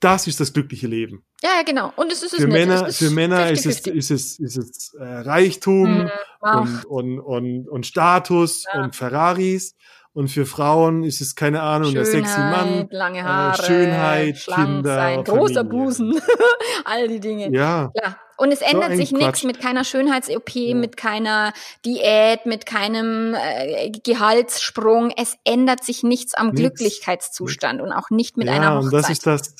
das 0.00 0.26
ist 0.26 0.40
das 0.40 0.52
glückliche 0.52 0.88
Leben. 0.88 1.24
Ja, 1.40 1.62
genau. 1.64 1.92
Und 1.94 2.10
es 2.10 2.24
ist 2.24 2.32
es 2.32 2.40
für 2.40 2.48
nicht. 2.48 2.52
Männer, 2.52 2.86
es 2.88 3.00
ist 3.00 3.08
für 3.08 3.14
Männer 3.14 3.46
50, 3.46 3.94
ist 3.94 4.10
es, 4.10 4.10
ist 4.10 4.10
es, 4.10 4.56
ist 4.56 4.76
es 4.76 4.94
äh, 4.94 5.04
Reichtum 5.04 6.02
mhm, 6.02 6.10
und, 6.40 6.84
und, 6.86 7.20
und, 7.20 7.68
und 7.68 7.86
Status 7.86 8.64
ja. 8.64 8.82
und 8.82 8.96
Ferraris. 8.96 9.76
Und 10.18 10.26
für 10.26 10.46
Frauen 10.46 11.04
ist 11.04 11.20
es, 11.20 11.36
keine 11.36 11.62
Ahnung, 11.62 11.92
Schönheit, 11.92 12.12
der 12.12 12.12
sexy 12.12 12.40
Mann. 12.40 12.88
Lange 12.90 13.20
äh, 13.20 13.22
Haare, 13.22 13.62
Schönheit, 13.62 14.46
Kinder. 14.52 14.94
Sein, 14.96 15.22
großer 15.22 15.62
Busen. 15.62 16.20
All 16.84 17.06
die 17.06 17.20
Dinge. 17.20 17.52
Ja. 17.52 17.92
ja. 17.94 18.16
Und 18.36 18.50
es 18.50 18.60
ändert 18.60 18.90
so 18.90 18.96
sich 18.96 19.12
nichts 19.12 19.44
mit 19.44 19.60
keiner 19.60 19.84
Schönheits-OP, 19.84 20.50
ja. 20.56 20.74
mit 20.74 20.96
keiner 20.96 21.52
Diät, 21.84 22.46
mit 22.46 22.66
keinem 22.66 23.36
äh, 23.36 23.92
Gehaltssprung. 23.92 25.12
Es 25.16 25.36
ändert 25.44 25.84
sich 25.84 26.02
nichts 26.02 26.34
am 26.34 26.46
nichts. 26.46 26.62
Glücklichkeitszustand 26.62 27.80
und 27.80 27.92
auch 27.92 28.10
nicht 28.10 28.36
mit 28.36 28.48
ja, 28.48 28.54
einer 28.54 28.74
Hochzeit. 28.74 28.84
Und 28.86 28.92
das 28.94 29.10
ist 29.10 29.24
das, 29.24 29.54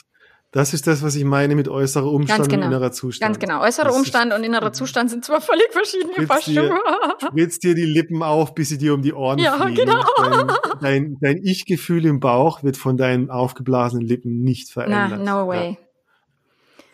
das 0.51 0.73
ist 0.73 0.87
das, 0.87 1.03
was 1.03 1.15
ich 1.15 1.25
meine 1.25 1.55
mit 1.55 1.69
äußerer 1.69 2.11
Umstand 2.11 2.49
genau. 2.49 2.67
und 2.67 2.73
innerer 2.73 2.91
Zustand. 2.91 3.29
Ganz 3.29 3.39
genau. 3.39 3.61
Äußerer 3.61 3.95
Umstand 3.95 4.33
und 4.33 4.43
innerer 4.45 4.73
Zustand 4.73 5.11
sind 5.11 5.23
zwar 5.23 5.43
völlig 5.43 5.69
verschiedene 5.73 6.27
Schuhe. 6.41 6.81
Spritzt 7.21 7.63
dir 7.65 7.75
die 7.75 7.85
Lippen 7.85 8.23
auf, 8.23 8.55
bis 8.55 8.71
sie 8.71 8.79
dir 8.79 8.95
um 8.95 9.03
die 9.03 9.13
Ohren 9.13 9.39
ja, 9.39 9.59
fliegen. 9.59 9.85
Genau. 9.85 10.03
Dein, 10.19 10.49
dein, 10.81 11.17
dein 11.21 11.37
Ich-Gefühl 11.45 12.07
im 12.07 12.19
Bauch 12.19 12.63
wird 12.63 12.79
von 12.79 12.97
deinen 12.97 13.29
aufgeblasenen 13.29 14.07
Lippen 14.07 14.43
nicht 14.43 14.71
verändert. 14.71 15.21
Na, 15.23 15.43
no 15.43 15.49
way. 15.49 15.77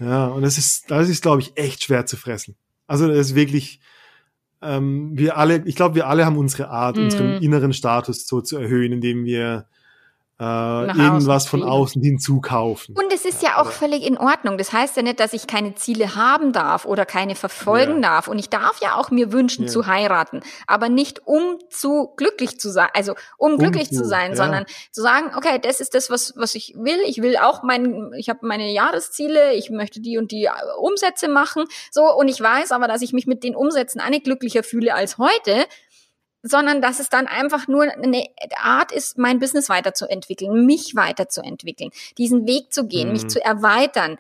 Ja, 0.01 0.07
ja 0.07 0.27
und 0.27 0.43
das 0.43 0.59
ist, 0.59 0.91
das 0.91 1.09
ist, 1.09 1.23
glaube 1.23 1.41
ich, 1.41 1.57
echt 1.57 1.85
schwer 1.85 2.07
zu 2.07 2.17
fressen. 2.17 2.57
Also 2.89 3.07
das 3.07 3.19
ist 3.19 3.35
wirklich, 3.37 3.79
ähm, 4.63 5.13
wir 5.15 5.37
alle, 5.37 5.63
ich 5.65 5.77
glaube, 5.77 5.95
wir 5.95 6.09
alle 6.09 6.27
haben 6.27 6.39
unsere 6.39 6.71
Art, 6.71 6.97
mm. 6.97 7.01
unseren 7.01 7.33
inneren 7.41 7.73
Status 7.73 8.27
so 8.27 8.41
zu 8.41 8.59
erhöhen, 8.59 8.93
indem 8.93 9.25
wir 9.25 9.69
äh, 10.41 10.45
irgendwas 10.45 11.47
von 11.47 11.63
außen 11.63 12.03
hinzukaufen. 12.03 12.97
Und 12.97 13.13
es 13.13 13.25
ist 13.25 13.43
ja, 13.43 13.51
ja 13.51 13.59
auch 13.59 13.71
völlig 13.71 14.03
in 14.03 14.19
Ordnung. 14.19 14.59
Das 14.59 14.73
heißt 14.73 14.97
ja 14.97 15.03
nicht, 15.03 15.21
dass 15.21 15.33
ich 15.33 15.47
keine 15.47 15.77
Ziele 15.77 16.17
haben 16.17 16.53
darf 16.53 16.87
oder 16.87 17.07
keine 17.07 17.37
verfolgen 17.37 18.03
ja. 18.03 18.11
darf. 18.11 18.29
Und 18.29 18.39
ich 18.39 18.51
darf 18.51 18.81
ja 18.81 18.97
auch 18.97 19.11
mir 19.11 19.33
wünschen 19.33 19.67
ja. 19.67 19.71
zu 19.71 19.87
heiraten, 19.87 20.41
aber 20.67 20.89
nicht 20.89 21.27
um 21.27 21.59
zu 21.71 22.13
glücklich 22.17 22.59
zu 22.59 22.71
sein, 22.71 22.89
also 22.95 23.13
um, 23.39 23.53
um 23.53 23.59
glücklich 23.59 23.91
zu, 23.91 24.05
sein, 24.05 24.35
sondern 24.35 24.65
zu 24.91 25.03
sagen, 25.03 25.31
okay, 25.37 25.61
das 25.63 25.81
ist 25.81 25.95
das, 25.95 26.11
was 26.11 26.35
was 26.37 26.55
ich 26.55 26.75
will. 26.77 26.99
Ich 27.07 27.23
will 27.23 27.37
auch 27.37 27.63
mein, 27.63 28.13
ich 28.17 28.29
habe 28.29 28.41
meine 28.43 28.73
Jahresziele, 28.73 29.55
ich 29.55 29.71
möchte 29.71 30.01
die 30.01 30.19
und 30.19 30.33
die 30.33 30.47
äh, 30.47 30.51
Umsätze 30.81 31.29
machen, 31.29 31.65
so 31.93 32.13
und 32.13 32.29
ich 32.29 32.41
weiß 32.41 32.73
aber, 32.73 32.89
dass 32.89 33.03
ich 33.03 33.13
mich 33.13 33.27
mit 33.27 33.45
den 33.45 33.55
Umsätzen 33.55 34.01
auch 34.01 34.09
nicht 34.09 34.25
glücklicher 34.25 34.65
fühle 34.65 34.95
als 34.95 35.19
heute 35.19 35.67
sondern 36.45 36.83
dass 36.83 37.01
es 37.01 37.09
dann 37.09 37.27
einfach 37.27 37.67
nur 37.67 37.85
eine 37.85 38.27
Art 38.63 38.93
ist, 38.93 39.19
mein 39.19 39.39
Business 39.41 39.69
weiterzuentwickeln, 39.69 40.67
mich 40.67 40.95
weiterzuentwickeln, 40.95 41.91
diesen 42.19 42.47
Weg 42.47 42.73
zu 42.73 42.87
gehen, 42.87 43.09
mhm. 43.09 43.13
mich 43.15 43.29
zu 43.29 43.43
erweitern. 43.43 44.19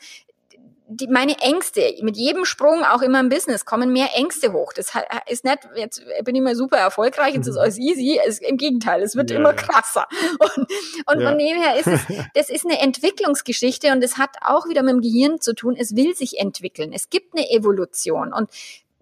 Die, 0.86 1.06
meine 1.06 1.38
Ängste, 1.38 1.94
mit 2.02 2.16
jedem 2.16 2.44
Sprung 2.44 2.84
auch 2.84 3.00
immer 3.00 3.20
im 3.20 3.30
Business 3.30 3.64
kommen 3.64 3.92
mehr 3.92 4.08
Ängste 4.14 4.52
hoch. 4.52 4.72
Das 4.74 4.92
ist 5.28 5.44
nicht, 5.44 5.58
jetzt 5.76 6.02
bin 6.24 6.34
ich 6.34 6.42
mal 6.42 6.54
super 6.54 6.76
erfolgreich, 6.76 7.34
jetzt 7.34 7.46
ist 7.46 7.54
mhm. 7.54 7.60
alles 7.60 7.78
easy. 7.78 8.18
Es, 8.26 8.38
Im 8.38 8.56
Gegenteil, 8.56 9.02
es 9.02 9.16
wird 9.16 9.30
ja, 9.30 9.38
immer 9.38 9.52
krasser. 9.52 10.06
Und, 10.38 10.68
und 11.06 11.20
ja. 11.20 11.28
von 11.28 11.38
dem 11.38 11.56
her 11.56 11.76
ist 11.78 11.86
es, 11.86 12.00
das 12.34 12.50
ist 12.50 12.64
eine 12.64 12.80
Entwicklungsgeschichte 12.80 13.92
und 13.92 14.02
es 14.02 14.18
hat 14.18 14.30
auch 14.42 14.66
wieder 14.66 14.82
mit 14.82 14.92
dem 14.92 15.00
Gehirn 15.00 15.40
zu 15.40 15.54
tun. 15.54 15.74
Es 15.78 15.94
will 15.96 16.14
sich 16.14 16.38
entwickeln. 16.38 16.92
Es 16.92 17.10
gibt 17.10 17.34
eine 17.34 17.50
Evolution 17.50 18.32
und 18.32 18.50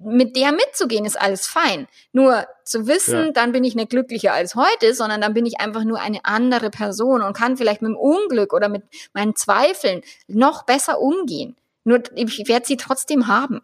mit 0.04 0.36
der 0.36 0.52
mitzugehen 0.52 1.04
ist 1.04 1.21
alles 1.21 1.47
fein. 1.47 1.86
Nur 2.12 2.47
zu 2.65 2.86
wissen, 2.86 3.26
ja. 3.26 3.32
dann 3.32 3.52
bin 3.52 3.65
ich 3.65 3.75
nicht 3.75 3.91
glücklicher 3.91 4.32
als 4.32 4.54
heute, 4.54 4.95
sondern 4.95 5.21
dann 5.21 5.34
bin 5.34 5.47
ich 5.47 5.60
einfach 5.60 5.84
nur 5.84 6.00
eine 6.00 6.25
andere 6.25 6.71
Person 6.71 7.23
und 7.23 7.36
kann 7.36 7.56
vielleicht 7.56 7.82
mit 7.82 7.91
dem 7.91 7.97
Unglück 7.97 8.52
oder 8.52 8.69
mit 8.69 8.82
meinen 9.15 9.36
Zweifeln 9.36 10.02
noch 10.28 10.65
besser 10.65 11.00
umgehen. 11.00 11.56
Nur 11.84 12.02
ich 12.15 12.49
werde 12.49 12.67
sie 12.67 12.76
trotzdem 12.76 13.26
haben. 13.26 13.60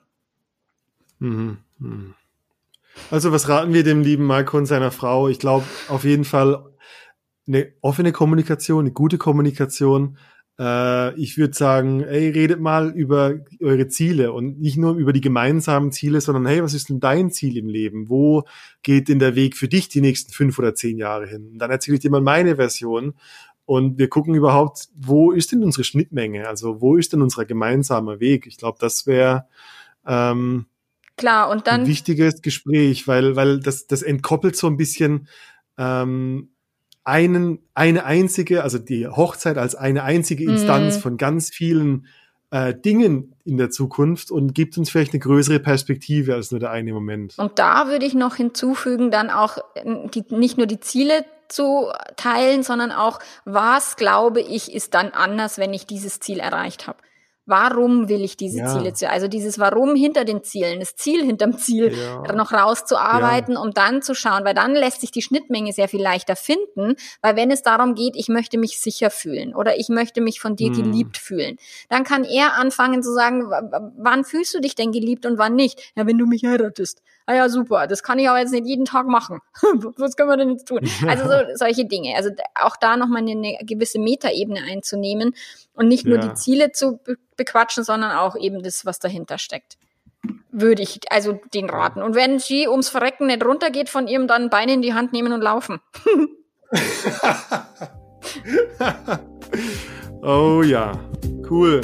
Mhm. 1.19 1.59
Mhm. 1.79 2.15
Also 3.11 3.33
was 3.33 3.49
raten 3.49 3.73
wir 3.73 3.85
dem 3.85 4.03
lieben 4.03 4.25
Marco 4.25 4.57
und 4.57 4.67
seiner 4.67 4.91
Frau? 4.91 5.29
Ich 5.29 5.39
glaube 5.39 5.65
auf 5.89 6.05
jeden 6.05 6.25
Fall 6.25 6.65
eine 7.47 7.73
offene 7.81 8.13
Kommunikation, 8.13 8.81
eine 8.81 8.93
gute 8.93 9.19
Kommunikation, 9.19 10.19
äh, 10.59 11.15
ich 11.15 11.39
würde 11.39 11.55
sagen, 11.55 12.03
ey, 12.03 12.31
redet 12.31 12.61
mal 12.61 12.91
über 12.91 13.35
eure 13.61 13.89
Ziele 13.89 14.33
und 14.33 14.61
nicht 14.61 14.77
nur 14.77 14.97
über 14.97 15.13
die 15.13 15.21
gemeinsamen 15.21 15.93
Ziele, 15.93 16.21
sondern 16.21 16.47
hey, 16.47 16.63
was 16.63 16.75
ist 16.75 16.89
denn 16.89 17.01
dein 17.01 17.31
Ziel 17.31 17.57
im 17.57 17.69
Leben? 17.69 18.09
Wo 18.09 18.45
geht 18.83 19.09
denn 19.09 19.19
der 19.19 19.37
Weg 19.37 19.57
für 19.57 19.69
dich 19.69 19.89
die 19.89 20.01
nächsten 20.01 20.33
fünf 20.33 20.59
oder 20.59 20.75
zehn 20.75 20.99
Jahre 20.99 21.27
hin? 21.27 21.51
Und 21.53 21.59
dann 21.59 21.71
erzähle 21.71 21.97
ich 21.97 22.01
dir 22.01 22.11
mal 22.11 22.21
meine 22.21 22.57
Version 22.57 23.15
und 23.65 23.99
wir 23.99 24.09
gucken 24.09 24.35
überhaupt, 24.35 24.89
wo 24.97 25.31
ist 25.31 25.53
denn 25.53 25.63
unsere 25.63 25.85
Schnittmenge? 25.85 26.49
Also 26.49 26.81
wo 26.81 26.97
ist 26.97 27.13
denn 27.13 27.23
unser 27.23 27.45
gemeinsamer 27.45 28.19
Weg? 28.19 28.47
Ich 28.47 28.57
glaube, 28.57 28.79
das 28.81 29.07
wäre 29.07 29.47
ähm, 30.07 30.67
klar 31.17 31.51
und 31.51 31.67
dann 31.67 31.83
ein 31.83 31.87
wichtiges 31.87 32.41
Gespräch, 32.43 33.07
weil 33.07 33.37
weil 33.37 33.61
das 33.61 33.87
das 33.87 34.03
entkoppelt 34.03 34.57
so 34.57 34.67
ein 34.67 34.79
bisschen 34.79 35.29
ähm, 35.77 36.51
einen, 37.09 37.59
eine 37.75 38.05
einzige, 38.05 38.63
also 38.63 38.79
die 38.79 39.09
Hochzeit 39.09 39.59
als 39.59 39.75
eine 39.75 40.05
einzige 40.05 40.45
Instanz 40.45 40.99
mm. 40.99 41.01
von 41.01 41.17
ganz 41.17 41.51
vielen 41.51 42.07
äh, 42.51 42.75
Dingen 42.75 43.35
in 43.45 43.57
der 43.57 43.71
Zukunft 43.71 44.31
und 44.31 44.55
gibt 44.55 44.79
uns 44.79 44.91
vielleicht 44.91 45.13
eine 45.13 45.21
größere 45.21 45.59
Perspektive 45.59 46.35
als 46.35 46.51
nur 46.51 46.61
der 46.61 46.71
eine 46.71 46.93
Moment. 46.93 47.39
Und 47.39 47.59
da 47.59 47.89
würde 47.89 48.07
ich 48.07 48.15
noch 48.15 48.37
hinzufügen, 48.37 49.11
dann 49.11 49.31
auch 49.31 49.59
äh, 49.75 50.09
die, 50.15 50.25
nicht 50.31 50.59
nur 50.59 50.67
die 50.67 50.81
Ziele 50.81 51.25
zu 51.49 51.91
teilen, 52.17 52.63
sondern 52.63 52.93
auch, 52.93 53.21
was 53.47 53.97
glaube 53.97 54.41
ich, 54.43 54.73
ist 54.75 54.93
dann 54.93 55.09
anders, 55.09 55.57
wenn 55.57 55.73
ich 55.73 55.87
dieses 55.87 56.21
Ziel 56.21 56.41
erreicht 56.41 56.87
habe. 56.87 56.99
Warum 57.49 58.11
will 58.11 58.23
ich 58.23 58.37
diese 58.37 58.59
ja. 58.59 58.67
Ziele 58.67 58.93
zu? 58.93 59.09
Also 59.09 59.27
dieses 59.27 59.59
Warum 59.59 59.97
hinter 59.97 60.27
den 60.27 60.45
Zielen, 60.45 60.81
das 60.81 60.97
Ziel 60.97 61.25
hinterm 61.25 61.57
Ziel 61.57 61.97
ja. 61.97 62.33
noch 62.35 62.53
rauszuarbeiten, 62.53 63.55
ja. 63.55 63.61
um 63.61 63.73
dann 63.73 64.03
zu 64.03 64.15
schauen, 64.15 64.45
weil 64.45 64.53
dann 64.53 64.75
lässt 64.75 65.01
sich 65.01 65.13
die 65.13 65.23
Schnittmenge 65.23 65.73
sehr 65.73 65.89
viel 65.89 66.03
leichter 66.03 66.37
finden, 66.37 66.97
weil 67.23 67.37
wenn 67.37 67.51
es 67.51 67.63
darum 67.63 67.95
geht, 67.95 68.17
ich 68.17 68.29
möchte 68.29 68.59
mich 68.59 68.79
sicher 68.79 69.09
fühlen 69.09 69.55
oder 69.55 69.79
ich 69.79 69.89
möchte 69.89 70.21
mich 70.21 70.41
von 70.41 70.57
dir 70.57 70.69
hm. 70.69 70.75
geliebt 70.75 71.17
fühlen, 71.17 71.57
dann 71.89 72.05
kann 72.05 72.25
er 72.25 72.53
anfangen 72.55 73.03
zu 73.03 73.15
sagen, 73.15 73.51
wann 73.97 74.25
fühlst 74.25 74.53
du 74.53 74.61
dich 74.61 74.75
denn 74.75 74.93
geliebt 74.93 75.25
und 75.25 75.39
wann 75.39 75.55
nicht? 75.55 75.93
Ja, 75.97 76.07
wenn 76.07 76.19
du 76.19 76.27
mich 76.27 76.45
heiratest 76.45 77.01
ah 77.29 77.35
ja, 77.35 77.49
super, 77.51 77.87
das 77.87 78.03
kann 78.03 78.19
ich 78.19 78.29
aber 78.29 78.39
jetzt 78.39 78.53
nicht 78.53 78.67
jeden 78.67 78.87
Tag 78.87 79.07
machen. 79.07 79.41
Was 79.99 80.17
können 80.17 80.31
wir 80.31 80.39
denn 80.39 80.51
jetzt 80.51 80.67
tun? 80.67 80.81
Also 81.07 81.25
so, 81.25 81.35
solche 81.55 81.85
Dinge. 81.85 82.17
Also 82.17 82.31
auch 82.55 82.77
da 82.77 82.97
nochmal 82.97 83.21
eine, 83.21 83.33
eine 83.33 83.59
gewisse 83.63 83.99
Metaebene 83.99 84.63
einzunehmen 84.63 85.35
und 85.75 85.89
nicht 85.89 86.07
nur 86.07 86.17
ja. 86.17 86.27
die 86.27 86.35
Ziele 86.35 86.73
zu 86.73 86.99
be 87.05 87.17
bequatschen, 87.37 87.85
sondern 87.85 88.17
auch 88.17 88.35
eben 88.35 88.65
das, 88.65 88.85
was 88.85 88.99
dahinter 88.99 89.39
steckt. 89.39 89.79
Würde 90.51 90.83
ich 90.83 91.01
also 91.11 91.39
den 91.55 91.71
raten. 91.71 92.03
Und 92.03 92.17
wenn 92.17 92.41
sie 92.41 92.67
ums 92.67 92.89
Verrecken 92.89 93.29
nicht 93.29 93.45
runtergeht 93.45 93.89
von 93.89 94.09
ihrem, 94.09 94.27
dann 94.27 94.51
Beine 94.51 94.73
in 94.73 94.83
die 94.83 94.95
Hand 94.95 95.13
nehmen 95.13 95.33
und 95.33 95.41
laufen. 95.41 95.81
oh 100.23 100.63
ja, 100.63 100.99
cool. 101.49 101.81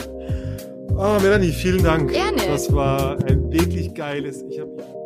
Oh, 0.97 1.19
Melanie, 1.23 1.53
vielen 1.53 1.85
Dank. 1.85 2.11
Gerne. 2.11 2.43
Das 2.49 2.75
war 2.75 3.17
ein 3.27 3.53
wirklich 3.53 3.95
geiles. 3.95 4.43
Ich 4.43 4.59
habe 4.59 5.04